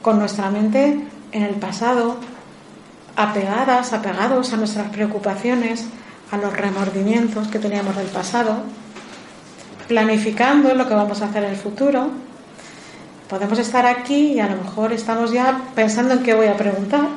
con 0.01 0.17
nuestra 0.17 0.49
mente 0.49 0.99
en 1.31 1.43
el 1.43 1.53
pasado, 1.55 2.17
apegadas, 3.15 3.93
apegados 3.93 4.51
a 4.53 4.57
nuestras 4.57 4.89
preocupaciones, 4.89 5.85
a 6.31 6.37
los 6.37 6.53
remordimientos 6.53 7.49
que 7.49 7.59
teníamos 7.59 7.95
del 7.97 8.07
pasado, 8.07 8.63
planificando 9.87 10.73
lo 10.73 10.87
que 10.87 10.95
vamos 10.95 11.21
a 11.21 11.25
hacer 11.25 11.43
en 11.43 11.51
el 11.51 11.55
futuro 11.55 12.09
podemos 13.29 13.59
estar 13.59 13.85
aquí 13.85 14.33
y 14.33 14.39
a 14.39 14.47
lo 14.47 14.61
mejor 14.61 14.93
estamos 14.93 15.31
ya 15.31 15.61
pensando 15.75 16.13
en 16.13 16.23
qué 16.23 16.33
voy 16.33 16.47
a 16.47 16.57
preguntar 16.57 17.07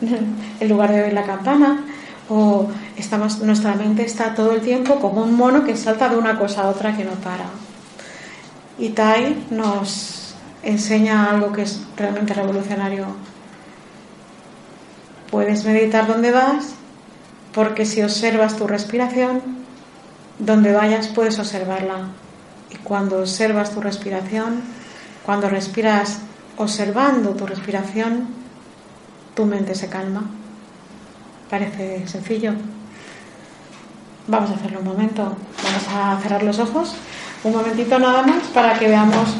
en 0.60 0.68
lugar 0.68 0.92
de 0.92 1.02
oír 1.02 1.12
la 1.12 1.24
campana 1.24 1.84
o 2.28 2.68
nuestra 3.42 3.74
mente 3.74 4.04
está 4.04 4.34
todo 4.34 4.52
el 4.52 4.60
tiempo 4.60 4.98
como 5.00 5.22
un 5.22 5.34
mono 5.34 5.64
que 5.64 5.76
salta 5.76 6.08
de 6.08 6.16
una 6.16 6.38
cosa 6.38 6.62
a 6.62 6.68
otra 6.68 6.96
que 6.96 7.04
no 7.04 7.12
para. 7.12 7.44
Y 8.78 8.90
Tai 8.90 9.46
nos 9.50 10.34
enseña 10.62 11.30
algo 11.30 11.52
que 11.52 11.62
es 11.62 11.82
realmente 11.96 12.32
revolucionario. 12.32 13.06
Puedes 15.30 15.64
meditar 15.64 16.06
donde 16.06 16.30
vas 16.30 16.74
porque 17.52 17.84
si 17.84 18.02
observas 18.02 18.56
tu 18.56 18.66
respiración 18.66 19.42
donde 20.38 20.72
vayas 20.72 21.08
puedes 21.08 21.38
observarla. 21.38 22.08
Y 22.70 22.76
cuando 22.76 23.20
observas 23.20 23.70
tu 23.70 23.80
respiración 23.80 24.62
cuando 25.24 25.48
respiras 25.48 26.18
observando 26.56 27.30
tu 27.30 27.46
respiración, 27.46 28.28
tu 29.34 29.46
mente 29.46 29.74
se 29.74 29.88
calma. 29.88 30.24
Parece 31.50 32.06
sencillo. 32.06 32.52
Vamos 34.26 34.50
a 34.50 34.54
hacerlo 34.54 34.80
un 34.80 34.86
momento. 34.86 35.22
Vamos 35.22 35.82
a 35.94 36.20
cerrar 36.22 36.42
los 36.42 36.58
ojos. 36.58 36.94
Un 37.42 37.52
momentito 37.52 37.98
nada 37.98 38.22
más 38.22 38.44
para 38.54 38.78
que 38.78 38.88
veamos. 38.88 39.34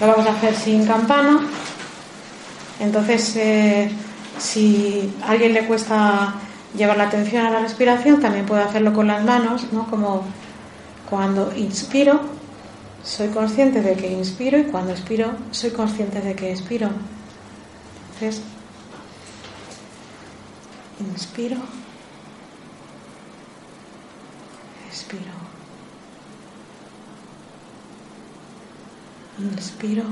Lo 0.00 0.06
vamos 0.06 0.26
a 0.26 0.30
hacer 0.30 0.54
sin 0.54 0.86
campana. 0.86 1.40
Entonces, 2.78 3.36
eh, 3.36 3.90
si 4.38 5.12
a 5.22 5.32
alguien 5.32 5.52
le 5.52 5.66
cuesta 5.66 6.34
llevar 6.74 6.96
la 6.96 7.04
atención 7.04 7.44
a 7.44 7.50
la 7.50 7.60
respiración, 7.60 8.20
también 8.20 8.46
puede 8.46 8.62
hacerlo 8.62 8.92
con 8.92 9.06
las 9.06 9.22
manos, 9.22 9.66
¿no? 9.72 9.86
Como 9.90 10.24
cuando 11.10 11.52
inspiro, 11.54 12.20
soy 13.04 13.28
consciente 13.28 13.80
de 13.80 13.96
que 13.96 14.10
inspiro 14.12 14.58
y 14.58 14.64
cuando 14.64 14.92
expiro 14.92 15.32
soy 15.50 15.70
consciente 15.70 16.20
de 16.20 16.34
que 16.34 16.50
expiro. 16.52 16.90
Entonces, 18.14 18.42
inspiro, 21.00 21.56
expiro, 24.88 25.32
inspiro, 29.38 30.04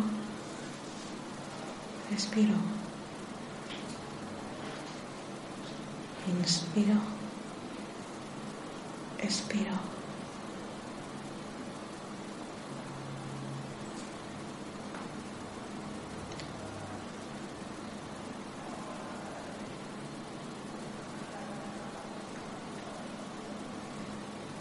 expiro. 2.12 2.54
Inspiro. 6.28 7.00
Expiro. 9.18 9.97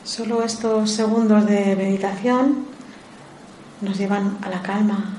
Solo 0.07 0.41
estos 0.41 0.91
segundos 0.91 1.45
de 1.45 1.75
meditación 1.75 2.59
nos 3.81 3.97
llevan 3.97 4.37
a 4.41 4.47
la 4.47 4.61
calma, 4.61 5.17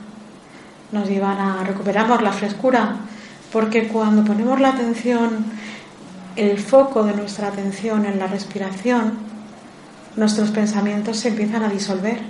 nos 0.92 1.06
llevan 1.06 1.36
a 1.36 1.62
recuperamos 1.62 2.22
la 2.22 2.32
frescura, 2.32 2.96
porque 3.52 3.88
cuando 3.88 4.24
ponemos 4.24 4.58
la 4.58 4.70
atención, 4.70 5.44
el 6.36 6.58
foco 6.58 7.04
de 7.04 7.12
nuestra 7.12 7.48
atención 7.48 8.06
en 8.06 8.18
la 8.18 8.28
respiración, 8.28 9.12
nuestros 10.16 10.52
pensamientos 10.52 11.18
se 11.18 11.28
empiezan 11.28 11.64
a 11.64 11.68
disolver, 11.68 12.20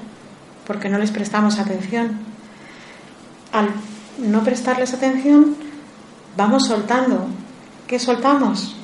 porque 0.66 0.88
no 0.88 0.98
les 0.98 1.12
prestamos 1.12 1.61
atención. 1.61 2.18
Al 3.52 3.68
no 4.18 4.42
prestarles 4.42 4.92
atención, 4.94 5.54
vamos 6.36 6.66
soltando. 6.66 7.28
¿Qué 7.86 8.00
soltamos? 8.00 8.77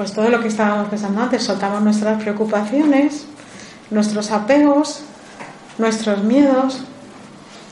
Pues 0.00 0.14
todo 0.14 0.30
lo 0.30 0.40
que 0.40 0.48
estábamos 0.48 0.88
pensando 0.88 1.20
antes, 1.20 1.42
soltamos 1.42 1.82
nuestras 1.82 2.22
preocupaciones, 2.22 3.26
nuestros 3.90 4.30
apegos, 4.30 5.02
nuestros 5.76 6.24
miedos, 6.24 6.84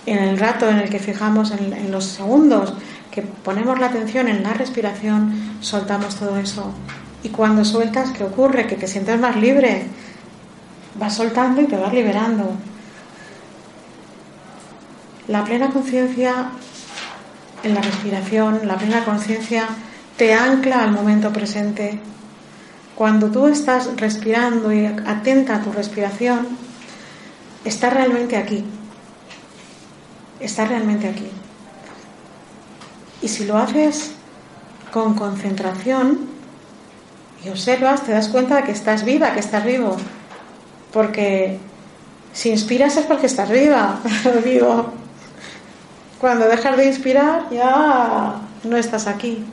en 0.05 0.19
el 0.19 0.39
rato 0.39 0.69
en 0.69 0.77
el 0.77 0.91
que 0.91 0.99
fijamos, 0.99 1.53
en, 1.53 1.91
los 1.91 2.05
segundos 2.05 2.75
que 3.11 3.23
ponemos 3.23 3.79
la 3.79 3.87
atención 3.87 4.29
en 4.29 4.43
la 4.43 4.53
respiración, 4.53 5.57
soltamos 5.61 6.17
todo 6.17 6.37
eso. 6.37 6.71
Y 7.23 7.31
cuando 7.31 7.65
sueltas, 7.65 8.11
¿qué 8.11 8.25
ocurre? 8.25 8.67
Que 8.67 8.77
te 8.77 8.89
sientes 8.89 9.19
más 9.19 9.35
libre. 9.37 9.87
Vas 10.97 11.15
soltando 11.15 11.63
y 11.63 11.65
te 11.65 11.79
vas 11.79 11.95
liberando. 11.95 12.51
La 15.29 15.45
plena 15.45 15.71
conciencia 15.71 16.51
en 17.63 17.75
la 17.75 17.81
respiración, 17.81 18.61
la 18.69 18.77
plena 18.77 19.03
conciencia 19.07 19.67
te 20.19 20.35
ancla 20.35 20.83
al 20.83 20.93
momento 20.93 21.33
presente, 21.33 22.03
cuando 22.99 23.31
tú 23.31 23.47
estás 23.47 23.97
respirando 23.97 24.73
y 24.73 24.85
atenta 24.85 25.55
a 25.55 25.63
tu 25.63 25.71
respiración, 25.71 26.49
estás 27.65 27.95
realmente 27.95 28.37
aquí. 28.37 28.65
Estás 30.41 30.69
realmente 30.69 31.07
aquí. 31.07 31.29
Y 33.23 33.29
si 33.29 33.45
lo 33.45 33.57
haces 33.57 34.15
con 34.93 35.15
concentración 35.15 36.27
y 37.45 37.51
observas, 37.51 38.03
te 38.03 38.11
das 38.11 38.27
cuenta 38.27 38.57
de 38.57 38.65
que 38.65 38.73
estás 38.73 39.05
viva, 39.05 39.33
que 39.33 39.39
estás 39.39 39.65
vivo. 39.65 39.97
Porque 40.93 41.61
si 42.33 42.51
inspiras 42.51 42.97
es 42.97 43.07
porque 43.07 43.27
estás 43.27 43.49
viva. 43.49 44.01
Cuando 46.21 46.49
dejas 46.49 46.77
de 46.77 46.87
inspirar 46.87 47.49
ya 47.53 48.41
no 48.65 48.77
estás 48.77 49.07
aquí. 49.07 49.47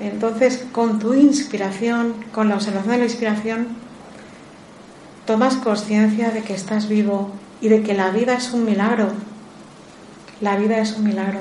Entonces, 0.00 0.64
con 0.72 0.98
tu 0.98 1.12
inspiración, 1.12 2.14
con 2.32 2.48
la 2.48 2.54
observación 2.54 2.92
de 2.92 2.98
la 2.98 3.04
inspiración, 3.04 3.68
tomas 5.26 5.56
conciencia 5.56 6.30
de 6.30 6.42
que 6.42 6.54
estás 6.54 6.88
vivo 6.88 7.30
y 7.60 7.68
de 7.68 7.82
que 7.82 7.94
la 7.94 8.10
vida 8.10 8.34
es 8.34 8.52
un 8.52 8.64
milagro. 8.64 9.08
La 10.40 10.56
vida 10.56 10.78
es 10.78 10.96
un 10.96 11.04
milagro. 11.04 11.40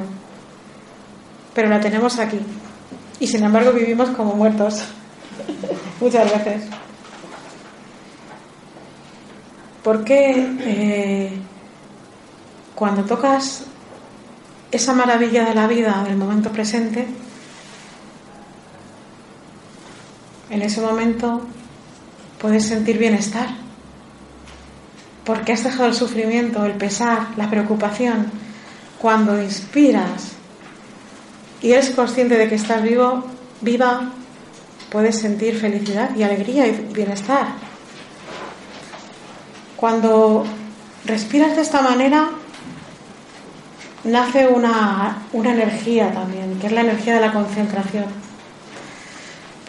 Pero 1.53 1.70
la 1.70 1.80
tenemos 1.80 2.20
aquí. 2.20 2.39
Y 3.20 3.28
sin 3.28 3.43
embargo 3.43 3.72
vivimos 3.72 4.10
como 4.10 4.36
muertos. 4.36 4.84
Muchas 6.01 6.32
veces. 6.32 6.64
Porque 9.84 10.47
eh, 10.60 11.32
cuando 12.76 13.03
tocas 13.03 13.64
esa 14.72 14.93
maravilla 14.93 15.45
de 15.45 15.55
la 15.55 15.68
vida, 15.68 16.03
del 16.05 16.18
momento 16.18 16.51
presente, 16.51 17.07
en 20.50 20.62
ese 20.62 20.82
momento 20.82 21.41
puedes 22.39 22.66
sentir 22.66 22.97
bienestar, 22.97 23.50
porque 25.24 25.54
has 25.54 25.64
dejado 25.64 25.89
el 25.89 25.93
sufrimiento, 25.93 26.66
el 26.66 26.74
pesar, 26.74 27.28
la 27.38 27.50
preocupación. 27.50 28.28
Cuando 29.00 29.41
inspiras 29.41 30.34
y 31.62 31.72
eres 31.72 31.91
consciente 31.91 32.38
de 32.38 32.50
que 32.50 32.56
estás 32.56 32.82
vivo, 32.82 33.24
viva, 33.62 34.12
puedes 34.89 35.20
sentir 35.20 35.58
felicidad 35.58 36.16
y 36.16 36.24
alegría 36.24 36.68
y 36.68 36.72
bienestar. 36.93 37.47
Cuando 39.76 40.45
respiras 41.06 41.56
de 41.56 41.62
esta 41.62 41.82
manera, 41.82 42.30
nace 44.04 44.47
una, 44.47 45.20
una 45.32 45.52
energía 45.52 46.12
también, 46.12 46.60
que 46.60 46.68
es 46.68 46.74
la 46.74 46.82
energía 46.82 47.14
de 47.14 47.22
la 47.22 47.32
concentración 47.32 48.28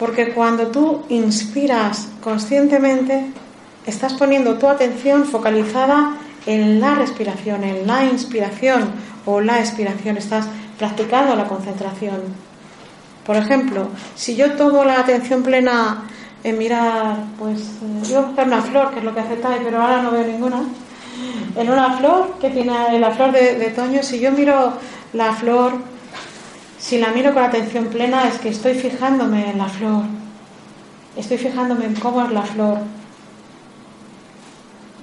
porque 0.01 0.29
cuando 0.29 0.65
tú 0.67 1.03
inspiras 1.09 2.07
conscientemente, 2.23 3.23
estás 3.85 4.13
poniendo 4.13 4.55
tu 4.55 4.67
atención 4.67 5.25
focalizada 5.25 6.17
en 6.47 6.81
la 6.81 6.95
respiración, 6.95 7.63
en 7.63 7.85
la 7.85 8.05
inspiración 8.05 8.89
o 9.27 9.41
la 9.41 9.59
expiración, 9.59 10.17
estás 10.17 10.47
practicando 10.79 11.35
la 11.35 11.47
concentración. 11.47 12.19
Por 13.27 13.35
ejemplo, 13.35 13.89
si 14.15 14.35
yo 14.35 14.53
tomo 14.53 14.83
la 14.83 15.01
atención 15.01 15.43
plena 15.43 16.05
en 16.43 16.57
mirar, 16.57 17.17
pues 17.37 17.59
eh, 17.59 18.01
yo 18.09 18.15
voy 18.15 18.15
a 18.15 18.25
buscar 18.25 18.47
una 18.47 18.61
flor, 18.63 18.93
que 18.93 18.99
es 18.99 19.05
lo 19.05 19.13
que 19.13 19.19
hace 19.19 19.35
Tai, 19.35 19.59
pero 19.63 19.83
ahora 19.83 20.01
no 20.01 20.09
veo 20.09 20.25
ninguna. 20.25 20.63
En 21.55 21.69
una 21.69 21.93
flor 21.99 22.37
que 22.41 22.49
tiene 22.49 22.97
la 22.97 23.11
flor 23.11 23.31
de, 23.33 23.53
de 23.53 23.67
otoño, 23.67 24.01
si 24.01 24.19
yo 24.19 24.31
miro 24.31 24.73
la 25.13 25.31
flor 25.33 25.73
si 26.81 26.97
la 26.97 27.11
miro 27.11 27.33
con 27.33 27.43
atención 27.43 27.85
plena 27.85 28.27
es 28.27 28.39
que 28.39 28.49
estoy 28.49 28.73
fijándome 28.73 29.51
en 29.51 29.59
la 29.59 29.69
flor, 29.69 30.03
estoy 31.15 31.37
fijándome 31.37 31.85
en 31.85 31.93
cómo 31.93 32.23
es 32.23 32.31
la 32.31 32.41
flor, 32.41 32.79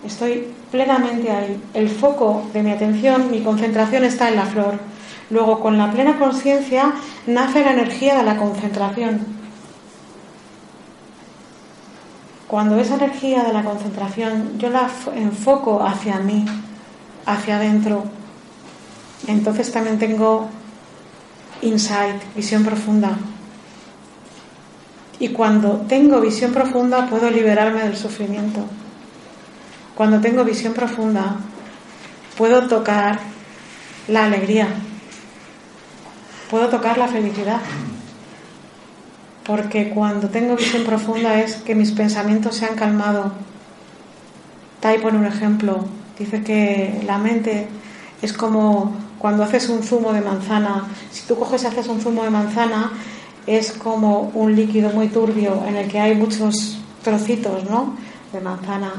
estoy 0.05 0.49
plenamente 0.72 1.31
ahí. 1.31 1.62
El 1.74 1.89
foco 1.89 2.43
de 2.53 2.64
mi 2.64 2.72
atención, 2.72 3.31
mi 3.31 3.43
concentración 3.43 4.05
está 4.05 4.29
en 4.29 4.37
la 4.37 4.47
flor. 4.47 4.79
Luego, 5.31 5.61
con 5.61 5.79
la 5.79 5.93
plena 5.93 6.18
conciencia, 6.18 6.95
nace 7.26 7.64
la 7.64 7.72
energía 7.72 8.16
de 8.16 8.24
la 8.24 8.37
concentración. 8.37 9.24
Cuando 12.49 12.81
esa 12.81 12.97
energía 12.97 13.45
de 13.45 13.53
la 13.53 13.62
concentración 13.62 14.59
yo 14.59 14.70
la 14.70 14.91
enfoco 15.14 15.83
hacia 15.83 16.18
mí, 16.18 16.45
hacia 17.24 17.57
adentro, 17.57 18.05
entonces 19.26 19.70
también 19.70 19.99
tengo 19.99 20.49
insight, 21.62 22.22
visión 22.34 22.64
profunda. 22.64 23.16
Y 25.18 25.30
cuando 25.30 25.84
tengo 25.88 26.20
visión 26.20 26.52
profunda 26.52 27.06
puedo 27.06 27.30
liberarme 27.30 27.82
del 27.82 27.96
sufrimiento. 27.96 28.64
Cuando 29.94 30.20
tengo 30.20 30.44
visión 30.44 30.74
profunda 30.74 31.36
puedo 32.36 32.68
tocar 32.68 33.18
la 34.06 34.26
alegría. 34.26 34.68
Puedo 36.50 36.68
tocar 36.68 36.98
la 36.98 37.09
felicidad. 37.09 37.61
Porque 39.44 39.90
cuando 39.90 40.28
tengo 40.28 40.56
visión 40.56 40.84
profunda 40.84 41.40
es 41.40 41.56
que 41.56 41.74
mis 41.74 41.92
pensamientos 41.92 42.56
se 42.56 42.66
han 42.66 42.76
calmado. 42.76 43.32
Tai 44.80 45.00
pone 45.00 45.18
un 45.18 45.26
ejemplo. 45.26 45.84
Dice 46.16 46.42
que 46.44 47.02
la 47.06 47.18
mente 47.18 47.68
es 48.22 48.32
como 48.32 49.07
cuando 49.19 49.43
haces 49.43 49.69
un 49.69 49.83
zumo 49.83 50.12
de 50.12 50.21
manzana, 50.21 50.87
si 51.11 51.27
tú 51.27 51.37
coges 51.37 51.64
y 51.64 51.66
haces 51.66 51.89
un 51.89 52.01
zumo 52.01 52.25
de 52.25 52.31
manzana, 52.31 52.93
es 53.47 53.73
como 53.73 54.31
un 54.35 54.55
líquido 54.55 54.91
muy 54.91 55.09
turbio 55.09 55.64
en 55.66 55.77
el 55.77 55.89
que 55.89 55.99
hay 55.99 56.14
muchos 56.14 56.79
trocitos 57.03 57.64
¿no? 57.69 57.97
de 58.33 58.41
manzana. 58.41 58.93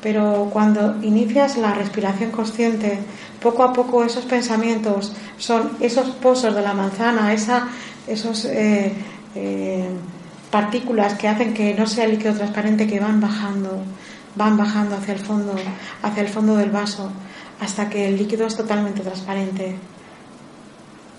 Pero 0.00 0.48
cuando 0.52 0.96
inicias 1.02 1.56
la 1.58 1.74
respiración 1.74 2.30
consciente, 2.30 2.98
poco 3.40 3.62
a 3.62 3.72
poco 3.72 4.04
esos 4.04 4.24
pensamientos 4.24 5.12
son 5.36 5.72
esos 5.80 6.10
pozos 6.10 6.54
de 6.54 6.62
la 6.62 6.74
manzana, 6.74 7.32
esa, 7.32 7.68
esos 8.06 8.44
eh, 8.46 8.92
eh, 9.34 9.88
partículas 10.50 11.14
que 11.14 11.28
hacen 11.28 11.54
que 11.54 11.74
no 11.74 11.86
sea 11.86 12.06
líquido 12.06 12.34
transparente 12.34 12.86
que 12.86 13.00
van 13.00 13.20
bajando, 13.20 13.82
van 14.34 14.56
bajando 14.56 14.96
hacia 14.96 15.14
el 15.14 15.20
fondo, 15.20 15.54
hacia 16.02 16.22
el 16.22 16.28
fondo 16.28 16.56
del 16.56 16.70
vaso 16.70 17.10
hasta 17.62 17.88
que 17.88 18.08
el 18.08 18.16
líquido 18.18 18.44
es 18.44 18.56
totalmente 18.56 19.02
transparente. 19.02 19.76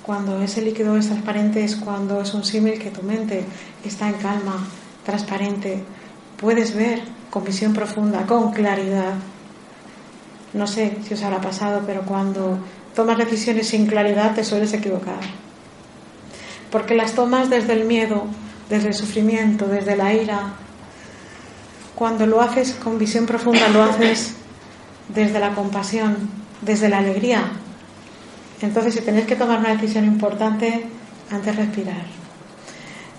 Cuando 0.06 0.41
ese 0.41 0.62
líquido 0.62 0.98
es 0.98 1.08
transparente 1.08 1.64
es 1.64 1.78
cuando 1.78 2.20
es 2.20 2.34
un 2.34 2.44
símil 2.44 2.78
que 2.78 2.91
tu 2.91 3.02
mente 3.02 3.46
está 3.86 4.10
en 4.10 4.16
calma, 4.16 4.68
transparente. 5.06 5.86
Puedes 6.36 6.76
ver 6.76 7.02
con 7.30 7.46
visión 7.46 7.72
profunda, 7.72 8.26
con 8.26 8.52
claridad. 8.52 9.14
No 10.52 10.68
sé 10.68 10.98
si 11.08 11.14
os 11.14 11.24
habrá 11.24 11.39
pasado, 11.39 11.84
pero 11.88 12.02
cuando 12.02 12.58
tomas 12.94 13.18
decisiones 13.18 13.70
sin 13.70 13.88
claridad 13.88 14.36
te 14.36 14.44
sueles 14.44 14.74
equivocar. 14.74 15.22
Porque 16.70 16.94
las 16.94 17.14
tomas 17.14 17.50
desde 17.50 17.72
el 17.72 17.86
miedo, 17.86 18.26
desde 18.70 18.89
el 18.89 18.94
sufrimiento, 18.94 19.68
desde 19.68 19.96
la 19.96 20.14
ira. 20.14 20.56
Cuando 21.96 22.26
lo 22.26 22.41
haces 22.41 22.74
con 22.74 23.00
visión 23.00 23.26
profunda, 23.26 23.70
lo 23.70 23.82
haces 23.82 24.36
desde 25.10 25.39
la 25.39 25.49
compasión, 25.56 26.30
desde 26.62 26.89
la 26.89 26.99
alegría. 26.99 27.43
Entonces, 28.62 28.93
si 28.93 29.01
tenéis 29.01 29.26
que 29.26 29.36
tomar 29.36 29.60
una 29.60 29.70
decisión 29.70 30.06
importante, 30.06 30.86
antes 31.32 31.56
respirar. 31.56 32.04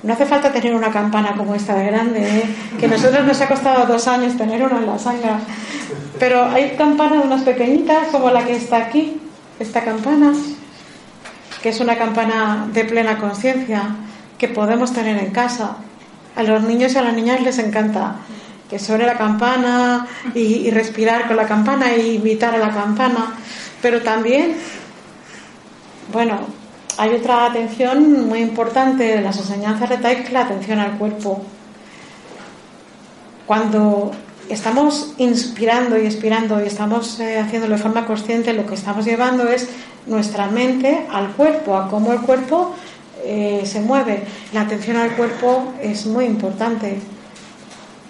No 0.02 0.12
hace 0.12 0.26
falta 0.26 0.52
tener 0.52 0.74
una 0.74 0.90
campana 0.90 1.34
como 1.34 1.54
esta 1.54 1.74
de 1.74 1.86
grande, 1.86 2.20
¿eh? 2.20 2.44
que 2.78 2.86
a 2.86 2.88
nosotros 2.88 3.24
nos 3.26 3.40
ha 3.40 3.48
costado 3.48 3.86
dos 3.86 4.06
años 4.06 4.36
tener 4.36 4.62
una 4.62 4.78
en 4.78 4.86
la 4.86 4.98
sanga. 4.98 5.40
Pero 6.18 6.44
hay 6.44 6.76
campanas 6.76 7.24
unas 7.24 7.42
pequeñitas 7.42 8.08
como 8.08 8.30
la 8.30 8.44
que 8.44 8.54
está 8.54 8.76
aquí, 8.76 9.20
esta 9.58 9.82
campana, 9.82 10.34
que 11.62 11.70
es 11.70 11.80
una 11.80 11.96
campana 11.96 12.68
de 12.72 12.84
plena 12.84 13.18
conciencia 13.18 13.96
que 14.36 14.48
podemos 14.48 14.92
tener 14.92 15.16
en 15.16 15.30
casa. 15.30 15.78
A 16.36 16.42
los 16.42 16.62
niños 16.62 16.92
y 16.92 16.98
a 16.98 17.02
las 17.02 17.14
niñas 17.14 17.40
les 17.40 17.58
encanta 17.58 18.16
que 18.68 18.78
suene 18.78 19.06
la 19.06 19.16
campana 19.16 20.06
y, 20.34 20.70
respirar 20.70 21.26
con 21.26 21.36
la 21.36 21.46
campana 21.46 21.94
y 21.94 22.16
imitar 22.16 22.54
a 22.54 22.58
la 22.58 22.70
campana. 22.70 23.34
Pero 23.82 24.02
también, 24.02 24.54
bueno, 26.12 26.40
hay 26.96 27.14
otra 27.14 27.46
atención 27.46 28.26
muy 28.26 28.40
importante 28.40 29.04
de 29.04 29.20
las 29.20 29.36
enseñanzas 29.36 29.90
de 29.90 29.98
Tai, 29.98 30.16
que 30.16 30.22
es 30.22 30.32
la 30.32 30.42
atención 30.42 30.78
al 30.78 30.92
cuerpo. 30.92 31.42
Cuando 33.46 34.12
estamos 34.48 35.14
inspirando 35.18 35.98
y 35.98 36.06
expirando 36.06 36.62
y 36.62 36.66
estamos 36.66 37.20
eh, 37.20 37.38
haciéndolo 37.38 37.76
de 37.76 37.82
forma 37.82 38.06
consciente, 38.06 38.52
lo 38.52 38.66
que 38.66 38.74
estamos 38.74 39.04
llevando 39.04 39.48
es 39.48 39.68
nuestra 40.06 40.46
mente 40.46 41.06
al 41.10 41.28
cuerpo, 41.32 41.76
a 41.76 41.88
cómo 41.88 42.12
el 42.12 42.20
cuerpo 42.20 42.74
eh, 43.24 43.62
se 43.64 43.80
mueve. 43.80 44.24
La 44.52 44.62
atención 44.62 44.96
al 44.96 45.12
cuerpo 45.12 45.72
es 45.82 46.06
muy 46.06 46.24
importante. 46.26 46.98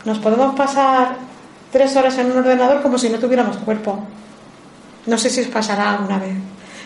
Nos 0.05 0.19
podemos 0.19 0.55
pasar 0.55 1.17
tres 1.73 1.97
horas 1.97 2.17
en 2.19 2.31
un 2.31 2.39
ordenador 2.39 2.83
como 2.83 2.99
si 2.99 3.09
no 3.09 3.19
tuviéramos 3.19 3.57
cuerpo. 3.59 3.99
No 5.07 5.19
sé 5.19 5.31
si 5.31 5.41
os 5.41 5.49
pasará 5.49 5.93
alguna 5.93 6.19
vez, 6.19 6.37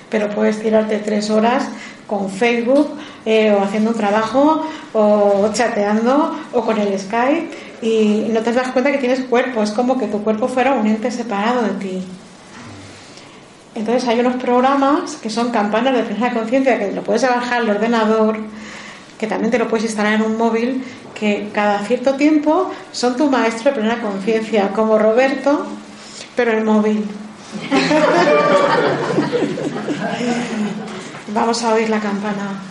pero 0.09 0.31
puedes 0.31 0.61
tirarte 0.61 0.99
tres 0.99 1.31
horas 1.31 1.69
con 2.07 2.31
Facebook 2.31 2.89
eh, 3.27 3.53
o 3.53 3.63
haciendo 3.63 3.91
un 3.91 3.97
trabajo 3.97 4.67
o 4.93 5.51
chateando 5.53 6.35
o 6.53 6.63
con 6.63 6.79
el 6.79 6.99
Skype 6.99 7.51
y 7.83 8.27
no 8.33 8.41
te 8.41 8.53
das 8.53 8.69
cuenta 8.73 8.91
que 8.91 8.99
tienes 8.99 9.21
cuerpo. 9.21 9.63
Es 9.63 9.71
como 9.73 9.99
que 9.99 10.07
tu 10.07 10.23
cuerpo 10.25 10.49
fuera 10.49 10.73
un 10.73 10.87
ente 10.87 11.11
separado 11.11 11.63
de 11.63 11.71
ti. 11.71 12.03
Entonces 13.75 14.09
hay 14.09 14.19
unos 14.19 14.37
programas 14.37 15.17
que 15.17 15.31
son 15.31 15.51
campanas 15.51 15.95
de 15.95 16.03
plena 16.03 16.33
conciencia 16.33 16.79
que 16.79 16.93
lo 16.93 17.03
puedes 17.03 17.23
bajar 17.23 17.63
al 17.63 17.71
ordenador, 17.71 18.39
que 19.19 19.27
también 19.27 19.51
te 19.51 19.59
lo 19.59 19.69
puedes 19.69 19.85
instalar 19.85 20.15
en 20.15 20.23
un 20.23 20.37
móvil, 20.37 20.83
que 21.19 21.51
cada 21.53 21.85
cierto 21.85 22.15
tiempo 22.15 22.71
son 22.93 23.17
tu 23.17 23.29
maestro 23.31 23.71
de 23.71 23.81
plena 23.81 24.01
conciencia, 24.01 24.71
como 24.71 24.99
Roberto, 24.99 25.67
pero 26.37 26.53
el 26.53 26.65
móvil. 26.65 27.05
Vamos 31.35 31.63
a 31.63 31.75
oír 31.75 31.91
la 31.91 32.01
campana. 32.01 32.63